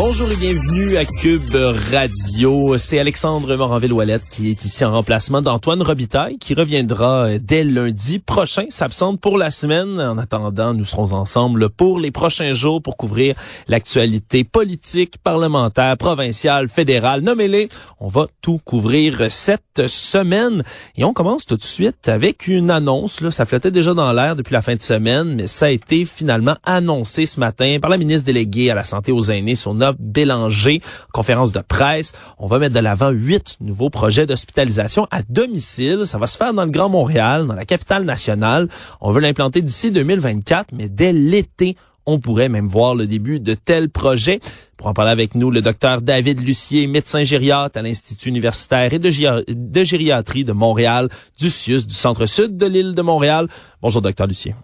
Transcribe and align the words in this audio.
Bonjour 0.00 0.30
et 0.30 0.36
bienvenue 0.36 0.96
à 0.96 1.04
Cube 1.04 1.56
Radio. 1.90 2.78
C'est 2.78 3.00
Alexandre 3.00 3.56
Moranville-Ouellette 3.56 4.28
qui 4.28 4.48
est 4.48 4.64
ici 4.64 4.84
en 4.84 4.92
remplacement 4.92 5.42
d'Antoine 5.42 5.82
Robitaille 5.82 6.38
qui 6.38 6.54
reviendra 6.54 7.24
euh, 7.24 7.38
dès 7.42 7.64
lundi 7.64 8.20
prochain, 8.20 8.66
s'absente 8.68 9.20
pour 9.20 9.36
la 9.36 9.50
semaine. 9.50 10.00
En 10.00 10.16
attendant, 10.16 10.72
nous 10.72 10.84
serons 10.84 11.14
ensemble 11.14 11.68
pour 11.68 11.98
les 11.98 12.12
prochains 12.12 12.54
jours 12.54 12.80
pour 12.80 12.96
couvrir 12.96 13.34
l'actualité 13.66 14.44
politique, 14.44 15.18
parlementaire, 15.18 15.96
provinciale, 15.96 16.68
fédérale. 16.68 17.22
Nommez-les. 17.22 17.68
On 17.98 18.06
va 18.06 18.28
tout 18.40 18.60
couvrir 18.64 19.26
cette 19.30 19.88
semaine. 19.88 20.62
Et 20.96 21.02
on 21.02 21.12
commence 21.12 21.44
tout 21.44 21.56
de 21.56 21.64
suite 21.64 22.08
avec 22.08 22.46
une 22.46 22.70
annonce. 22.70 23.28
Ça 23.30 23.46
flottait 23.46 23.72
déjà 23.72 23.94
dans 23.94 24.12
l'air 24.12 24.36
depuis 24.36 24.52
la 24.52 24.62
fin 24.62 24.76
de 24.76 24.80
semaine, 24.80 25.34
mais 25.34 25.48
ça 25.48 25.66
a 25.66 25.70
été 25.70 26.04
finalement 26.04 26.54
annoncé 26.62 27.26
ce 27.26 27.40
matin 27.40 27.78
par 27.80 27.90
la 27.90 27.98
ministre 27.98 28.26
déléguée 28.26 28.70
à 28.70 28.76
la 28.76 28.84
santé 28.84 29.10
aux 29.10 29.22
aînés 29.22 29.56
Bélanger, 29.98 30.80
conférence 31.12 31.52
de 31.52 31.60
presse. 31.60 32.12
On 32.38 32.46
va 32.46 32.58
mettre 32.58 32.74
de 32.74 32.80
l'avant 32.80 33.10
huit 33.10 33.56
nouveaux 33.60 33.90
projets 33.90 34.26
d'hospitalisation 34.26 35.06
à 35.10 35.22
domicile. 35.22 36.02
Ça 36.04 36.18
va 36.18 36.26
se 36.26 36.36
faire 36.36 36.54
dans 36.54 36.64
le 36.64 36.70
Grand 36.70 36.88
Montréal, 36.88 37.46
dans 37.46 37.54
la 37.54 37.64
capitale 37.64 38.04
nationale. 38.04 38.68
On 39.00 39.12
veut 39.12 39.20
l'implanter 39.20 39.62
d'ici 39.62 39.90
2024, 39.90 40.68
mais 40.72 40.88
dès 40.88 41.12
l'été, 41.12 41.76
on 42.08 42.18
pourrait 42.18 42.48
même 42.48 42.66
voir 42.66 42.94
le 42.94 43.06
début 43.06 43.38
de 43.38 43.54
tels 43.54 43.90
projets. 43.90 44.40
Pour 44.78 44.86
en 44.86 44.94
parler 44.94 45.10
avec 45.10 45.34
nous, 45.34 45.50
le 45.50 45.60
docteur 45.60 46.00
David 46.00 46.40
Lucier, 46.40 46.86
médecin 46.86 47.22
gériatre 47.22 47.78
à 47.78 47.82
l'Institut 47.82 48.30
universitaire 48.30 48.94
et 48.94 48.98
de, 48.98 49.44
de 49.46 49.84
gériatrie 49.84 50.44
de 50.44 50.52
Montréal, 50.52 51.10
du 51.38 51.50
CIUS, 51.50 51.86
du 51.86 51.94
centre-sud 51.94 52.56
de 52.56 52.66
l'île 52.66 52.94
de 52.94 53.02
Montréal. 53.02 53.48
Bonjour, 53.82 54.00
docteur 54.00 54.26
Lucier. 54.26 54.54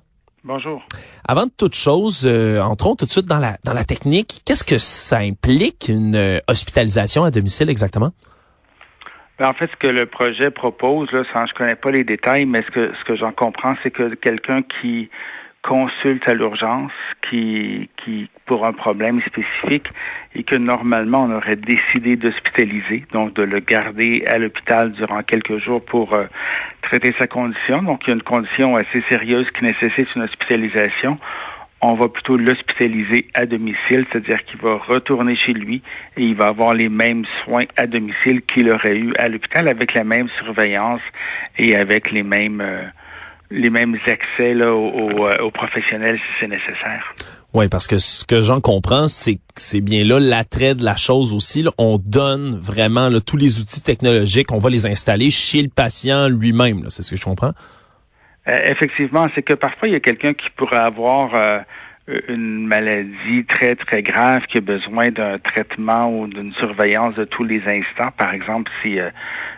Bonjour. 0.44 0.84
Avant 1.26 1.46
de 1.46 1.52
toute 1.56 1.74
chose, 1.74 2.26
euh, 2.26 2.60
entrons 2.60 2.96
tout 2.96 3.06
de 3.06 3.10
suite 3.10 3.24
dans 3.24 3.38
la 3.38 3.56
dans 3.64 3.72
la 3.72 3.84
technique. 3.84 4.42
Qu'est-ce 4.44 4.62
que 4.62 4.76
ça 4.76 5.18
implique 5.18 5.86
une 5.88 6.14
euh, 6.14 6.38
hospitalisation 6.48 7.24
à 7.24 7.30
domicile 7.30 7.70
exactement? 7.70 8.10
Ben, 9.38 9.48
en 9.48 9.54
fait, 9.54 9.70
ce 9.70 9.76
que 9.76 9.86
le 9.86 10.04
projet 10.04 10.50
propose, 10.50 11.10
là, 11.12 11.22
sans 11.32 11.46
je 11.46 11.54
connais 11.54 11.76
pas 11.76 11.90
les 11.90 12.04
détails, 12.04 12.44
mais 12.44 12.60
ce 12.60 12.70
que 12.70 12.92
ce 12.94 13.04
que 13.04 13.16
j'en 13.16 13.32
comprends, 13.32 13.74
c'est 13.82 13.90
que 13.90 14.14
quelqu'un 14.16 14.60
qui 14.60 15.08
consulte 15.64 16.28
à 16.28 16.34
l'urgence 16.34 16.92
qui, 17.22 17.88
qui 17.96 18.28
pour 18.44 18.66
un 18.66 18.74
problème 18.74 19.20
spécifique 19.22 19.88
et 20.34 20.42
que 20.42 20.56
normalement 20.56 21.24
on 21.24 21.32
aurait 21.32 21.56
décidé 21.56 22.16
d'hospitaliser, 22.16 23.04
donc 23.12 23.32
de 23.34 23.42
le 23.42 23.60
garder 23.60 24.24
à 24.26 24.36
l'hôpital 24.36 24.92
durant 24.92 25.22
quelques 25.22 25.56
jours 25.56 25.82
pour 25.82 26.12
euh, 26.12 26.26
traiter 26.82 27.14
sa 27.18 27.26
condition. 27.26 27.82
Donc 27.82 28.02
il 28.04 28.08
y 28.08 28.10
a 28.12 28.14
une 28.14 28.22
condition 28.22 28.76
assez 28.76 29.02
sérieuse 29.08 29.50
qui 29.52 29.64
nécessite 29.64 30.14
une 30.14 30.22
hospitalisation. 30.22 31.18
On 31.80 31.94
va 31.94 32.08
plutôt 32.08 32.36
l'hospitaliser 32.36 33.28
à 33.32 33.46
domicile, 33.46 34.06
c'est-à-dire 34.10 34.44
qu'il 34.44 34.60
va 34.60 34.76
retourner 34.76 35.34
chez 35.34 35.54
lui 35.54 35.82
et 36.18 36.24
il 36.24 36.34
va 36.34 36.48
avoir 36.48 36.74
les 36.74 36.90
mêmes 36.90 37.24
soins 37.42 37.64
à 37.76 37.86
domicile 37.86 38.42
qu'il 38.42 38.70
aurait 38.70 38.98
eu 38.98 39.12
à 39.18 39.28
l'hôpital 39.30 39.68
avec 39.68 39.94
la 39.94 40.04
même 40.04 40.28
surveillance 40.40 41.02
et 41.56 41.74
avec 41.74 42.10
les 42.10 42.22
mêmes 42.22 42.60
euh, 42.60 42.84
les 43.54 43.70
mêmes 43.70 43.96
accès 44.06 44.54
là, 44.54 44.74
aux, 44.74 45.26
euh, 45.26 45.38
aux, 45.42 45.50
professionnels 45.50 46.18
si 46.18 46.32
c'est 46.40 46.48
nécessaire. 46.48 47.14
Oui, 47.52 47.68
parce 47.68 47.86
que 47.86 47.98
ce 47.98 48.24
que 48.24 48.42
j'en 48.42 48.60
comprends, 48.60 49.06
c'est 49.06 49.36
que 49.36 49.40
c'est 49.54 49.80
bien 49.80 50.04
là 50.04 50.18
l'attrait 50.18 50.74
de 50.74 50.84
la 50.84 50.96
chose 50.96 51.32
aussi. 51.32 51.64
On 51.78 51.98
donne 51.98 52.56
vraiment 52.56 53.08
là, 53.08 53.20
tous 53.20 53.36
les 53.36 53.60
outils 53.60 53.80
technologiques, 53.80 54.50
on 54.52 54.58
va 54.58 54.70
les 54.70 54.86
installer 54.86 55.30
chez 55.30 55.62
le 55.62 55.68
patient 55.68 56.28
lui-même. 56.28 56.86
C'est 56.88 57.02
ce 57.02 57.12
que 57.12 57.16
je 57.16 57.24
comprends? 57.24 57.52
Euh, 58.48 58.60
effectivement, 58.64 59.26
c'est 59.34 59.42
que 59.42 59.54
parfois 59.54 59.88
il 59.88 59.92
y 59.92 59.96
a 59.96 60.00
quelqu'un 60.00 60.34
qui 60.34 60.50
pourrait 60.50 60.76
avoir 60.76 61.34
euh, 61.34 61.58
une 62.06 62.66
maladie 62.66 63.44
très, 63.46 63.74
très 63.76 64.02
grave 64.02 64.44
qui 64.46 64.58
a 64.58 64.60
besoin 64.60 65.10
d'un 65.10 65.38
traitement 65.38 66.10
ou 66.10 66.26
d'une 66.26 66.52
surveillance 66.52 67.14
de 67.14 67.24
tous 67.24 67.44
les 67.44 67.62
instants. 67.66 68.10
Par 68.18 68.34
exemple, 68.34 68.70
si 68.82 69.00
euh, 69.00 69.08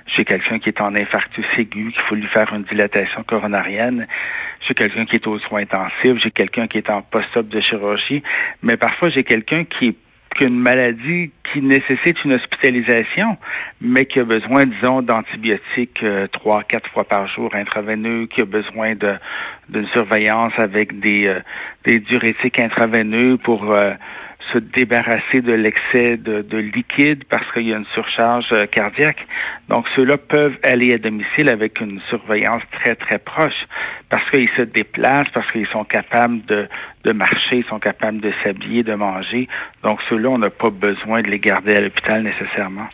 j'ai 0.07 0.25
quelqu'un 0.25 0.61
qui 0.61 0.69
est 0.69 0.81
en 0.81 0.95
infarctus 0.95 1.45
aigu, 1.59 1.91
qu'il 1.91 2.03
faut 2.03 2.15
lui 2.15 2.29
faire 2.29 2.53
une 2.55 2.63
dilatation 2.63 3.25
coronarienne, 3.25 4.07
j'ai 4.61 4.75
quelqu'un 4.75 5.07
qui 5.07 5.17
est 5.17 5.27
aux 5.27 5.39
soins 5.41 5.63
intensifs, 5.63 6.23
j'ai 6.23 6.31
quelqu'un 6.31 6.69
qui 6.69 6.79
est 6.79 6.89
en 6.89 7.03
post-op 7.03 7.49
de 7.49 7.61
chirurgie, 7.61 8.23
mais 8.63 8.77
parfois 8.77 9.09
j'ai 9.09 9.25
quelqu'un 9.25 9.65
qui 9.65 9.87
est 9.87 9.97
qu'une 10.37 10.59
maladie 10.59 11.31
qui 11.53 11.63
nécessite 11.63 12.23
une 12.25 12.35
hospitalisation, 12.35 13.37
mais 13.81 14.05
qui 14.05 14.21
a 14.21 14.25
besoin, 14.25 14.67
disons, 14.67 15.03
d'antibiotiques 15.03 16.03
euh, 16.03 16.27
trois, 16.29 16.63
quatre 16.63 16.89
fois 16.91 17.05
par 17.05 17.27
jour 17.27 17.55
intraveineux, 17.55 18.27
qui 18.27 18.43
a 18.43 18.45
besoin 18.45 18.95
de 18.95 19.15
d'une 19.69 19.87
surveillance 19.89 20.53
avec 20.59 21.01
des, 21.01 21.27
euh, 21.27 21.41
des 21.85 21.99
diurétiques 21.99 22.61
intraveineux 22.61 23.37
pour 23.37 23.73
euh, 23.73 23.95
se 24.53 24.59
débarrasser 24.59 25.41
de 25.41 25.53
l'excès 25.53 26.17
de, 26.17 26.43
de, 26.43 26.59
liquide 26.59 27.25
parce 27.25 27.51
qu'il 27.53 27.65
y 27.65 27.73
a 27.73 27.77
une 27.77 27.87
surcharge 27.87 28.47
euh, 28.53 28.67
cardiaque. 28.67 29.27
Donc, 29.69 29.87
ceux-là 29.97 30.19
peuvent 30.19 30.57
aller 30.63 30.95
à 30.95 30.99
domicile 30.99 31.49
avec 31.49 31.81
une 31.81 32.01
surveillance 32.09 32.63
très, 32.73 32.95
très 32.95 33.19
proche 33.19 33.67
parce 34.09 34.29
qu'ils 34.31 34.51
se 34.51 34.63
déplacent, 34.63 35.31
parce 35.31 35.51
qu'ils 35.51 35.67
sont 35.67 35.85
capables 35.85 36.45
de, 36.45 36.69
de 37.05 37.13
marcher, 37.13 37.59
ils 37.59 37.65
sont 37.65 37.81
capables 37.81 38.21
de 38.21 38.33
s'habiller, 38.43 38.83
de 38.83 38.95
manger. 38.95 39.49
Donc, 39.83 40.01
ceux-là, 40.09 40.29
on 40.29 40.39
n'a 40.39 40.51
pas 40.51 40.71
besoin 40.71 41.23
de 41.23 41.29
les 41.29 41.39
garder 41.39 41.75
à 41.77 41.81
l'hôpital 41.81 42.23
nécessairement. 42.23 42.89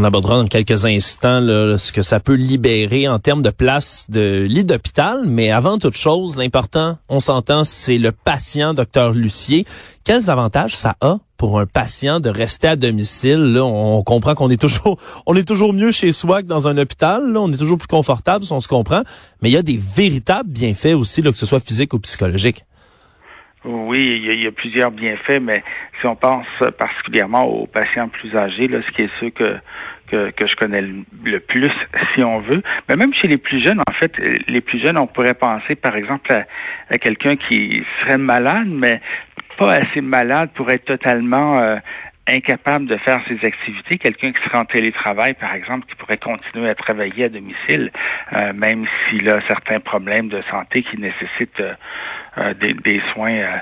On 0.00 0.04
abordera 0.04 0.38
dans 0.38 0.48
quelques 0.48 0.86
instants 0.86 1.42
ce 1.42 1.92
que 1.92 2.00
ça 2.00 2.20
peut 2.20 2.32
libérer 2.32 3.06
en 3.06 3.18
termes 3.18 3.42
de 3.42 3.50
place 3.50 4.06
de 4.08 4.46
lit 4.48 4.64
d'hôpital. 4.64 5.24
Mais 5.26 5.50
avant 5.50 5.76
toute 5.76 5.94
chose, 5.94 6.38
l'important, 6.38 6.96
on 7.10 7.20
s'entend, 7.20 7.64
c'est 7.64 7.98
le 7.98 8.10
patient, 8.10 8.72
docteur 8.72 9.12
Lucier. 9.12 9.66
Quels 10.02 10.30
avantages 10.30 10.74
ça 10.74 10.96
a 11.02 11.18
pour 11.36 11.60
un 11.60 11.66
patient 11.66 12.18
de 12.18 12.30
rester 12.30 12.68
à 12.68 12.76
domicile? 12.76 13.52
Là, 13.52 13.62
on 13.62 14.02
comprend 14.02 14.34
qu'on 14.34 14.48
est 14.48 14.58
toujours, 14.58 14.96
on 15.26 15.36
est 15.36 15.46
toujours 15.46 15.74
mieux 15.74 15.90
chez 15.90 16.12
soi 16.12 16.40
que 16.40 16.46
dans 16.46 16.66
un 16.66 16.78
hôpital. 16.78 17.30
Là, 17.30 17.42
on 17.42 17.52
est 17.52 17.58
toujours 17.58 17.76
plus 17.76 17.86
confortable, 17.86 18.46
si 18.46 18.52
on 18.54 18.60
se 18.60 18.68
comprend. 18.68 19.02
Mais 19.42 19.50
il 19.50 19.52
y 19.52 19.58
a 19.58 19.62
des 19.62 19.76
véritables 19.76 20.48
bienfaits 20.48 20.94
aussi, 20.94 21.20
là, 21.20 21.30
que 21.30 21.36
ce 21.36 21.44
soit 21.44 21.60
physique 21.60 21.92
ou 21.92 21.98
psychologique. 21.98 22.64
Oui, 23.64 24.22
il 24.24 24.40
y, 24.42 24.46
a, 24.46 24.52
plusieurs 24.52 24.90
bienfaits, 24.90 25.40
mais 25.42 25.62
si 26.00 26.06
on 26.06 26.16
pense 26.16 26.46
particulièrement 26.78 27.44
aux 27.44 27.66
patients 27.66 28.08
plus 28.08 28.34
âgés, 28.34 28.68
là, 28.68 28.80
ce 28.80 28.90
qui 28.90 29.02
est 29.02 29.10
ceux 29.20 29.28
que, 29.28 29.58
que, 30.06 30.30
que 30.30 30.46
je 30.46 30.56
connais 30.56 30.80
le, 30.80 31.40
plus, 31.40 31.70
si 32.14 32.24
on 32.24 32.40
veut, 32.40 32.62
mais 32.88 32.96
même 32.96 33.12
chez 33.12 33.28
les 33.28 33.36
plus 33.36 33.60
jeunes, 33.60 33.80
en 33.86 33.92
fait, 33.92 34.16
les 34.48 34.60
plus 34.62 34.78
jeunes, 34.78 34.98
on 34.98 35.06
pourrait 35.06 35.34
penser, 35.34 35.74
par 35.74 35.94
exemple, 35.94 36.32
à, 36.32 36.98
quelqu'un 36.98 37.36
qui 37.36 37.84
serait 38.00 38.16
malade, 38.16 38.66
mais 38.66 39.02
pas 39.58 39.74
assez 39.74 40.00
malade 40.00 40.48
pour 40.54 40.70
être 40.70 40.86
totalement 40.86 41.60
euh, 41.60 41.76
incapable 42.30 42.86
de 42.86 42.96
faire 42.96 43.20
ses 43.28 43.44
activités, 43.46 43.98
quelqu'un 43.98 44.32
qui 44.32 44.42
serait 44.44 44.58
en 44.58 44.64
télétravail, 44.64 45.34
par 45.34 45.54
exemple, 45.54 45.86
qui 45.86 45.94
pourrait 45.96 46.18
continuer 46.18 46.68
à 46.68 46.74
travailler 46.74 47.24
à 47.24 47.28
domicile, 47.28 47.90
euh, 48.32 48.52
même 48.52 48.86
s'il 49.08 49.28
a 49.28 49.40
certains 49.48 49.80
problèmes 49.80 50.28
de 50.28 50.42
santé 50.50 50.82
qui 50.82 50.98
nécessitent 50.98 51.60
euh, 51.60 51.74
euh, 52.38 52.54
des, 52.54 52.74
des, 52.74 53.00
soins 53.12 53.60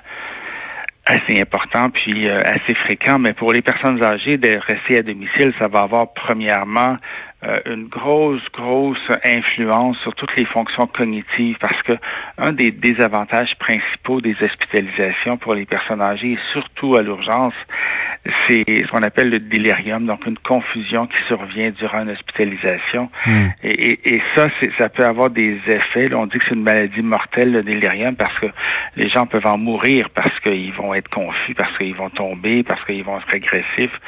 assez 1.07 1.41
importants 1.41 1.89
puis 1.91 2.29
assez 2.29 2.75
fréquents. 2.75 3.19
Mais 3.19 3.33
pour 3.33 3.53
les 3.53 3.63
personnes 3.63 4.03
âgées, 4.03 4.37
de 4.37 4.59
rester 4.59 4.99
à 4.99 5.03
domicile, 5.03 5.55
ça 5.59 5.69
va 5.69 5.81
avoir 5.81 6.13
premièrement 6.13 6.99
euh, 7.45 7.61
une 7.67 7.87
grosse, 7.87 8.43
grosse 8.53 8.99
influence 9.25 9.97
sur 10.01 10.13
toutes 10.17 10.35
les 10.35 10.45
fonctions 10.45 10.89
cognitives 10.89 11.57
parce 11.61 11.81
que 11.83 11.93
un 12.37 12.51
des 12.51 12.73
désavantages 12.73 13.55
principaux 13.61 14.21
des 14.21 14.35
hospitalisations 14.43 15.37
pour 15.37 15.55
les 15.55 15.65
personnes 15.65 16.03
âgées, 16.03 16.37
surtout 16.53 16.97
à 16.97 17.03
l'urgence, 17.03 17.55
c'est 18.49 18.65
ce 18.67 18.91
qu'on 18.91 19.05
appelle 19.05 19.31
le 19.31 19.39
délirium, 19.39 20.05
donc 20.05 20.27
une 20.27 20.39
confusion 20.39 21.07
qui 21.07 21.17
survient 21.29 21.71
durant 21.71 22.03
une 22.03 22.11
hospitalisation. 22.11 23.09
Hmm. 23.25 23.47
Et, 23.63 24.17
et, 24.17 24.23
ça, 24.35 24.49
ça 24.77 24.89
peut 24.89 25.05
avoir 25.05 25.31
des 25.31 25.61
effets. 25.69 26.13
on 26.15 26.27
dit 26.27 26.39
que 26.39 26.45
c'est 26.49 26.55
une 26.57 26.65
maladie 26.65 27.03
mortelle, 27.03 27.53
le 27.53 27.63
délirium, 27.63 28.17
parce 28.17 28.37
que 28.41 28.47
les 28.97 29.09
gens 29.09 29.27
peuvent 29.27 29.47
en 29.47 29.59
mourir 29.59 30.11
parce 30.11 30.39
qu'ils 30.41 30.73
vont 30.73 30.93
être 30.93 31.09
confus, 31.09 31.55
parce 31.55 31.77
qu'ils 31.79 31.95
vont 31.95 32.11
tomber, 32.11 32.65
parce 32.65 32.85
qu'ils 32.85 33.05
vont 33.05 33.19
être 33.19 33.33
agressifs, 33.33 34.01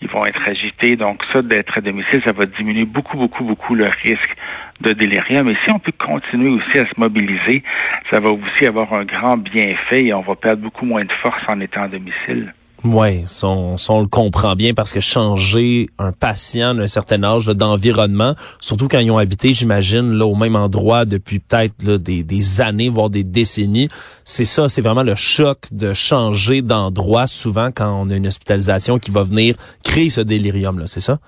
ils 0.00 0.08
vont 0.08 0.24
être 0.24 0.48
agités. 0.48 0.96
Donc 0.96 1.22
ça, 1.32 1.42
d'être 1.42 1.76
à 1.76 1.80
domicile, 1.82 2.22
ça 2.24 2.32
va 2.32 2.46
diminuer 2.46 2.77
beaucoup, 2.84 3.16
beaucoup, 3.16 3.44
beaucoup 3.44 3.74
le 3.74 3.86
risque 4.02 4.36
de 4.80 4.92
délirium. 4.92 5.46
Mais 5.46 5.56
si 5.64 5.70
on 5.70 5.78
peut 5.78 5.92
continuer 5.92 6.50
aussi 6.50 6.78
à 6.78 6.86
se 6.86 6.94
mobiliser, 6.96 7.62
ça 8.10 8.20
va 8.20 8.30
aussi 8.30 8.66
avoir 8.66 8.92
un 8.92 9.04
grand 9.04 9.36
bienfait 9.36 10.06
et 10.06 10.14
on 10.14 10.22
va 10.22 10.34
perdre 10.36 10.62
beaucoup 10.62 10.86
moins 10.86 11.04
de 11.04 11.12
force 11.22 11.42
en 11.48 11.60
étant 11.60 11.82
à 11.82 11.88
domicile. 11.88 12.52
Oui, 12.84 13.24
on, 13.42 13.74
on, 13.88 14.00
le 14.00 14.06
comprend 14.06 14.54
bien 14.54 14.72
parce 14.72 14.92
que 14.92 15.00
changer 15.00 15.88
un 15.98 16.12
patient 16.12 16.76
d'un 16.76 16.86
certain 16.86 17.24
âge 17.24 17.46
d'environnement, 17.46 18.36
surtout 18.60 18.86
quand 18.86 19.00
ils 19.00 19.10
ont 19.10 19.18
habité, 19.18 19.52
j'imagine, 19.52 20.12
là 20.12 20.26
au 20.26 20.36
même 20.36 20.54
endroit 20.54 21.04
depuis 21.04 21.40
peut-être 21.40 21.74
des, 21.82 22.22
des, 22.22 22.60
années, 22.60 22.88
voire 22.88 23.10
des 23.10 23.24
décennies, 23.24 23.88
c'est 24.24 24.44
ça, 24.44 24.68
c'est 24.68 24.80
vraiment 24.80 25.02
le 25.02 25.16
choc 25.16 25.58
de 25.72 25.92
changer 25.92 26.62
d'endroit 26.62 27.26
souvent 27.26 27.72
quand 27.72 28.00
on 28.00 28.10
a 28.10 28.14
une 28.14 28.28
hospitalisation 28.28 29.00
qui 29.00 29.10
va 29.10 29.24
venir 29.24 29.56
créer 29.82 30.08
ce 30.08 30.20
délirium-là, 30.20 30.86
c'est 30.86 31.00
ça? 31.00 31.18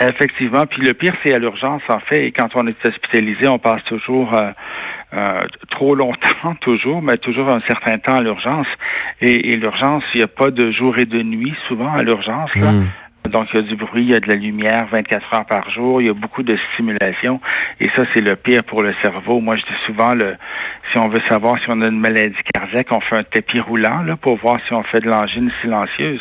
Effectivement. 0.00 0.66
Puis 0.66 0.82
le 0.82 0.94
pire, 0.94 1.14
c'est 1.22 1.34
à 1.34 1.38
l'urgence, 1.38 1.82
en 1.88 2.00
fait. 2.00 2.26
Et 2.26 2.32
quand 2.32 2.48
on 2.54 2.66
est 2.66 2.86
hospitalisé, 2.86 3.46
on 3.48 3.58
passe 3.58 3.84
toujours 3.84 4.34
euh, 4.34 4.50
euh, 5.12 5.40
trop 5.68 5.94
longtemps 5.94 6.54
toujours, 6.60 7.02
mais 7.02 7.18
toujours 7.18 7.50
un 7.50 7.60
certain 7.60 7.98
temps 7.98 8.16
à 8.16 8.22
l'urgence. 8.22 8.66
Et, 9.20 9.56
l'urgence, 9.56 10.02
il 10.14 10.18
n'y 10.18 10.24
a 10.24 10.28
pas 10.28 10.50
de 10.50 10.70
jour 10.70 10.96
et 10.98 11.04
de 11.04 11.22
nuit 11.22 11.54
souvent 11.68 11.92
à 11.92 12.02
l'urgence. 12.02 12.54
là. 12.56 12.72
Hmm. 12.72 12.86
Donc, 13.28 13.48
il 13.52 13.56
y 13.56 13.58
a 13.58 13.62
du 13.62 13.76
bruit, 13.76 14.02
il 14.02 14.10
y 14.10 14.14
a 14.14 14.20
de 14.20 14.28
la 14.28 14.34
lumière 14.34 14.86
24 14.90 15.34
heures 15.34 15.44
par 15.44 15.68
jour, 15.70 16.00
il 16.00 16.06
y 16.06 16.10
a 16.10 16.14
beaucoup 16.14 16.42
de 16.42 16.56
stimulation. 16.72 17.40
Et 17.78 17.88
ça, 17.90 18.02
c'est 18.12 18.22
le 18.22 18.34
pire 18.34 18.64
pour 18.64 18.82
le 18.82 18.94
cerveau. 19.02 19.40
Moi, 19.40 19.56
je 19.56 19.62
dis 19.62 19.78
souvent, 19.84 20.14
le, 20.14 20.36
si 20.90 20.98
on 20.98 21.08
veut 21.08 21.20
savoir 21.28 21.58
si 21.58 21.66
on 21.68 21.80
a 21.82 21.88
une 21.88 22.00
maladie 22.00 22.34
cardiaque, 22.52 22.88
on 22.90 23.00
fait 23.00 23.16
un 23.16 23.22
tapis 23.22 23.60
roulant 23.60 24.02
là, 24.02 24.16
pour 24.16 24.36
voir 24.36 24.56
si 24.66 24.72
on 24.72 24.82
fait 24.82 25.00
de 25.00 25.08
l'angine 25.08 25.50
silencieuse. 25.60 26.20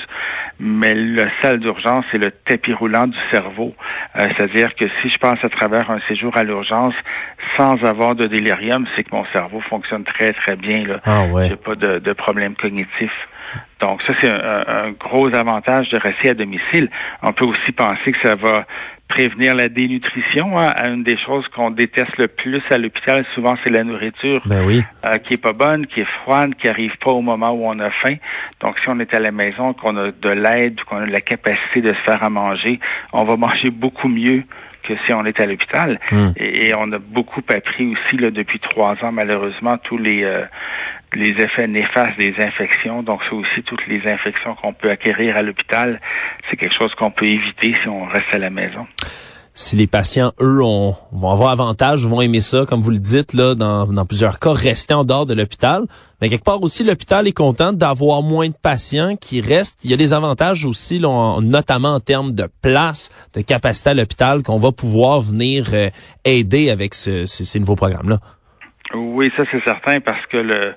Mais 0.60 0.94
le 0.94 1.28
salle 1.42 1.60
d'urgence, 1.60 2.06
c'est 2.12 2.18
le 2.18 2.32
tapis 2.32 2.74
roulant 2.74 3.08
du 3.08 3.18
cerveau. 3.32 3.74
Euh, 4.18 4.28
c'est-à-dire 4.36 4.76
que 4.76 4.86
si 5.02 5.10
je 5.10 5.18
passe 5.18 5.44
à 5.44 5.50
travers 5.50 5.90
un 5.90 6.00
séjour 6.08 6.36
à 6.36 6.44
l'urgence 6.44 6.96
sans 7.56 7.82
avoir 7.86 8.16
de 8.16 8.28
délirium, 8.28 8.86
c'est 8.96 9.06
que 9.06 9.16
mon 9.16 9.26
cerveau 9.34 9.62
fonctionne 9.62 10.04
très, 10.04 10.34
très 10.34 10.58
bien. 10.58 10.86
Là. 10.86 11.00
Ah 11.06 11.24
ouais. 11.26 11.48
J'ai 11.48 11.56
pas 11.56 11.76
de, 11.76 12.00
de 12.00 12.14
problème 12.14 12.56
cognitif. 12.56 13.12
Donc 13.80 14.02
ça, 14.02 14.14
c'est 14.20 14.30
un, 14.30 14.92
gros 14.92 15.34
avantage 15.34 15.90
de 15.90 15.98
rester 15.98 16.30
à 16.30 16.34
domicile. 16.34 16.90
On 17.24 17.32
peut 17.32 17.46
aussi 17.46 17.72
penser 17.72 18.12
que 18.12 18.20
ça 18.22 18.36
va 18.36 18.66
prévenir 19.08 19.56
la 19.56 19.70
dénutrition. 19.70 20.58
Hein. 20.58 20.74
Une 20.84 21.04
des 21.04 21.18
choses 21.18 21.48
qu'on 21.48 21.72
déteste 21.72 22.18
le 22.18 22.28
plus 22.28 22.62
à 22.70 22.78
l'hôpital, 22.78 23.26
souvent, 23.34 23.56
c'est 23.64 23.72
la 23.72 23.84
nourriture 23.84 24.42
ben 24.46 24.64
oui. 24.66 24.84
Euh, 25.06 25.18
qui 25.18 25.34
est 25.34 25.42
pas 25.42 25.54
bonne, 25.54 25.88
qui 25.88 26.02
est 26.02 26.12
froide, 26.24 26.56
qui 26.56 26.68
arrive 26.68 26.96
pas 26.98 27.12
au 27.12 27.22
moment 27.22 27.52
où 27.52 27.66
on 27.66 27.80
a 27.80 27.90
faim. 27.90 28.16
Donc, 28.62 28.78
si 28.80 28.90
on 28.90 29.00
est 29.00 29.14
à 29.14 29.20
la 29.20 29.32
maison, 29.32 29.74
qu'on 29.74 29.98
a 29.98 30.12
de 30.12 30.30
l'aide, 30.30 30.82
qu'on 30.84 30.98
a 30.98 31.06
la 31.06 31.22
capacité 31.22 31.82
de 31.82 31.94
se 31.94 32.00
faire 32.02 32.24
à 32.24 32.30
manger, 32.30 32.80
on 33.12 33.24
va 33.24 33.36
manger 33.48 33.72
beaucoup 33.72 34.10
mieux 34.10 34.44
que 34.84 34.94
si 35.06 35.14
on 35.14 35.26
est 35.26 35.40
à 35.40 35.46
l'hôpital. 35.46 36.00
Hmm. 36.12 36.30
Et, 36.38 36.74
on 36.76 36.92
a 36.92 37.00
beaucoup 37.00 37.42
appris 37.50 37.94
aussi 37.94 38.18
là, 38.18 38.32
depuis 38.32 38.60
trois 38.60 38.96
ans, 39.04 39.12
malheureusement, 39.12 39.78
tous 39.78 39.98
les 39.98 40.24
euh, 40.24 40.44
les 41.14 41.30
effets 41.42 41.68
néfastes 41.68 42.18
des 42.18 42.36
infections. 42.40 43.02
Donc, 43.04 43.22
c'est 43.28 43.36
aussi 43.36 43.64
toutes 43.64 43.86
les 43.88 44.08
infections 44.08 44.56
qu'on 44.56 44.74
peut 44.74 44.92
acquérir 44.92 45.38
à 45.38 45.42
l'hôpital. 45.42 46.00
C'est 46.50 46.56
quelque 46.56 46.76
chose 46.76 46.94
qu'on 46.96 47.12
peut 47.12 47.26
éviter 47.26 47.74
si 47.82 47.88
on 47.88 48.06
reste 48.06 48.34
à 48.34 48.38
la 48.38 48.50
maison 48.50 48.88
si 49.60 49.76
les 49.76 49.88
patients, 49.88 50.32
eux, 50.40 50.64
ont, 50.64 50.96
vont 51.12 51.32
avoir 51.32 51.52
avantage, 51.52 52.06
vont 52.06 52.22
aimer 52.22 52.40
ça, 52.40 52.66
comme 52.66 52.80
vous 52.80 52.92
le 52.92 52.98
dites, 52.98 53.34
là, 53.34 53.56
dans, 53.56 53.88
dans 53.88 54.06
plusieurs 54.06 54.40
cas, 54.40 54.54
rester 54.54 54.94
en 54.94 55.04
dehors 55.04 55.26
de 55.26 55.34
l'hôpital. 55.34 55.84
Mais 56.22 56.30
quelque 56.30 56.46
part 56.46 56.64
aussi, 56.64 56.86
l'hôpital 56.86 57.28
est 57.28 57.34
content 57.34 57.74
d'avoir 57.74 58.22
moins 58.22 58.48
de 58.48 58.54
patients 58.54 59.18
qui 59.18 59.42
restent. 59.42 59.84
Il 59.84 59.92
y 59.92 59.94
a 59.94 59.98
des 59.98 60.14
avantages 60.14 60.64
aussi, 60.64 60.98
là, 60.98 61.40
notamment 61.42 61.96
en 61.96 62.00
termes 62.00 62.32
de 62.32 62.48
place, 62.62 63.10
de 63.34 63.42
capacité 63.42 63.90
à 63.90 63.94
l'hôpital, 63.96 64.44
qu'on 64.44 64.60
va 64.60 64.72
pouvoir 64.72 65.20
venir 65.20 65.66
euh, 65.74 65.90
aider 66.24 66.70
avec 66.70 66.94
ce, 66.94 67.26
ces, 67.26 67.60
nouveaux 67.60 67.76
programmes-là. 67.76 68.20
Oui, 68.94 69.30
ça 69.36 69.44
c'est 69.52 69.64
certain, 69.66 70.00
parce 70.00 70.26
que 70.28 70.38
le 70.38 70.74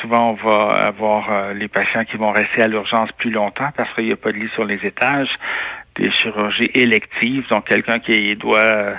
souvent 0.00 0.30
on 0.30 0.48
va 0.48 0.70
avoir 0.86 1.30
euh, 1.30 1.52
les 1.52 1.68
patients 1.68 2.04
qui 2.04 2.16
vont 2.16 2.32
rester 2.32 2.62
à 2.62 2.68
l'urgence 2.68 3.10
plus 3.18 3.30
longtemps 3.30 3.68
parce 3.76 3.92
qu'il 3.92 4.06
n'y 4.06 4.12
a 4.12 4.16
pas 4.16 4.32
de 4.32 4.38
lit 4.38 4.48
sur 4.54 4.64
les 4.64 4.80
étages 4.82 5.28
des 5.96 6.10
chirurgies 6.10 6.70
électives, 6.74 7.46
donc 7.48 7.66
quelqu'un 7.68 7.98
qui 7.98 8.34
doit 8.36 8.94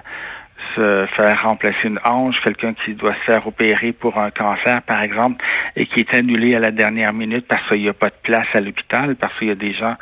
se 0.76 1.06
faire 1.16 1.44
remplacer 1.44 1.88
une 1.88 2.00
hanche, 2.06 2.40
quelqu'un 2.42 2.74
qui 2.74 2.94
doit 2.94 3.14
se 3.14 3.32
faire 3.32 3.46
opérer 3.48 3.92
pour 3.92 4.18
un 4.18 4.32
cancer, 4.32 4.82
par 4.84 5.02
exemple, 5.02 5.44
et 5.76 5.86
qui 5.86 6.00
est 6.00 6.14
annulé 6.14 6.56
à 6.56 6.60
la 6.60 6.72
dernière 6.72 7.14
minute 7.14 7.46
parce 7.48 7.68
qu'il 7.68 7.82
n'y 7.82 7.90
a 7.90 7.94
pas 7.94 8.10
de 8.10 8.16
place 8.24 8.48
à 8.54 8.62
l'hôpital, 8.62 9.16
parce 9.16 9.38
qu'il 9.38 9.50
y 9.50 9.52
a 9.52 9.56
des 9.56 9.74
gens 9.74 9.96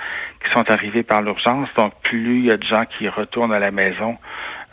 qui 0.43 0.51
sont 0.51 0.69
arrivés 0.69 1.03
par 1.03 1.21
l'urgence. 1.21 1.69
Donc, 1.75 1.93
plus 2.03 2.39
il 2.39 2.45
y 2.45 2.51
a 2.51 2.57
de 2.57 2.63
gens 2.63 2.85
qui 2.85 3.07
retournent 3.09 3.53
à 3.53 3.59
la 3.59 3.71
maison, 3.71 4.17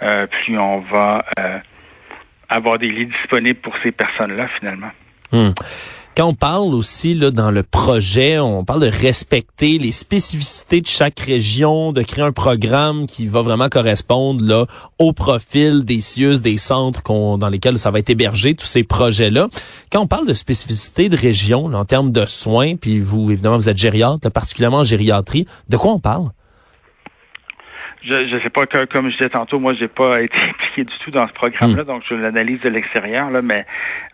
euh, 0.03 0.27
plus 0.27 0.59
on 0.59 0.81
va 0.81 1.19
euh, 1.39 1.59
avoir 2.49 2.79
des 2.79 2.91
lits 2.91 3.07
disponibles 3.07 3.61
pour 3.61 3.77
ces 3.83 3.93
personnes-là, 3.93 4.49
finalement. 4.59 4.91
Hmm. 5.33 5.53
Quand 6.17 6.27
on 6.27 6.35
parle 6.35 6.75
aussi 6.75 7.15
là 7.15 7.31
dans 7.31 7.53
le 7.53 7.63
projet, 7.63 8.41
on 8.41 8.65
parle 8.65 8.81
de 8.81 8.91
respecter 8.91 9.79
les 9.79 9.93
spécificités 9.93 10.81
de 10.81 10.87
chaque 10.87 11.21
région, 11.21 11.93
de 11.93 12.03
créer 12.03 12.25
un 12.25 12.33
programme 12.33 13.07
qui 13.07 13.27
va 13.27 13.43
vraiment 13.43 13.69
correspondre 13.69 14.45
là 14.45 14.67
au 14.99 15.13
profil 15.13 15.85
des 15.85 16.01
CIUS, 16.01 16.41
des 16.41 16.59
centres 16.59 17.03
dans 17.05 17.49
lesquels 17.49 17.79
ça 17.79 17.93
va 17.93 18.01
être 18.01 18.11
hébergé, 18.11 18.55
tous 18.55 18.67
ces 18.67 18.83
projets-là. 18.83 19.49
Quand 19.93 20.01
on 20.01 20.07
parle 20.09 20.27
de 20.27 20.35
spécificité 20.35 21.09
de 21.09 21.17
région 21.17 21.67
en 21.73 21.85
termes 21.85 22.11
de 22.11 22.27
soins, 22.27 22.75
puis 22.75 23.01
vous 23.01 23.31
évidemment 23.31 23.57
vous 23.57 23.69
êtes 23.69 23.79
gériatre, 23.79 24.31
particulièrement 24.31 24.79
en 24.79 24.85
gériatrie, 24.85 25.47
de 25.69 25.77
quoi 25.77 25.93
on 25.93 26.01
parle? 26.01 26.31
Je 28.03 28.35
ne 28.35 28.41
sais 28.41 28.51
pas, 28.51 28.67
comme 28.67 29.11
je 29.11 29.17
disais 29.17 29.29
tantôt, 29.29 29.59
moi, 29.59 29.75
j'ai 29.75 29.89
pas 29.89 30.23
été 30.23 30.37
impliqué 30.37 30.85
du 30.85 30.95
tout 31.05 31.11
dans 31.11 31.29
ce 31.29 31.33
programme-là, 31.33 31.83
hmm. 31.83 31.87
donc 31.87 32.03
je 32.09 32.15
l'analyse 32.15 32.61
de 32.61 32.69
l'extérieur, 32.69 33.31
là, 33.31 33.43
mais, 33.43 33.67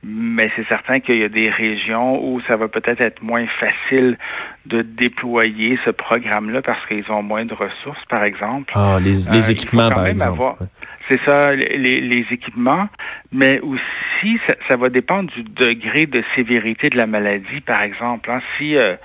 mais 0.02 0.50
c'est 0.56 0.66
certain 0.66 1.00
qu'il 1.00 1.18
y 1.18 1.24
a 1.24 1.28
des 1.28 1.50
régions 1.50 2.24
où 2.24 2.40
ça 2.42 2.56
va 2.56 2.68
peut-être 2.68 3.00
être 3.00 3.22
moins 3.22 3.46
facile 3.46 4.18
de 4.66 4.82
déployer 4.82 5.78
ce 5.84 5.90
programme-là 5.90 6.62
parce 6.62 6.84
qu'ils 6.86 7.10
ont 7.12 7.22
moins 7.22 7.44
de 7.44 7.54
ressources, 7.54 8.04
par 8.08 8.24
exemple. 8.24 8.72
Ah, 8.74 8.98
les, 9.00 9.10
les 9.30 9.48
euh, 9.48 9.52
équipements, 9.52 9.90
par 9.90 10.06
exemple. 10.06 10.64
C'est 11.08 11.20
ça, 11.24 11.54
les, 11.54 12.00
les, 12.00 12.26
équipements, 12.32 12.88
mais 13.30 13.60
aussi, 13.60 14.40
ça, 14.48 14.54
ça, 14.66 14.76
va 14.76 14.88
dépendre 14.88 15.30
du 15.30 15.44
degré 15.44 16.06
de 16.06 16.24
sévérité 16.34 16.90
de 16.90 16.96
la 16.96 17.06
maladie, 17.06 17.60
par 17.60 17.82
exemple. 17.82 18.28
Hein. 18.28 18.40
Si, 18.58 18.76
euh, 18.76 18.96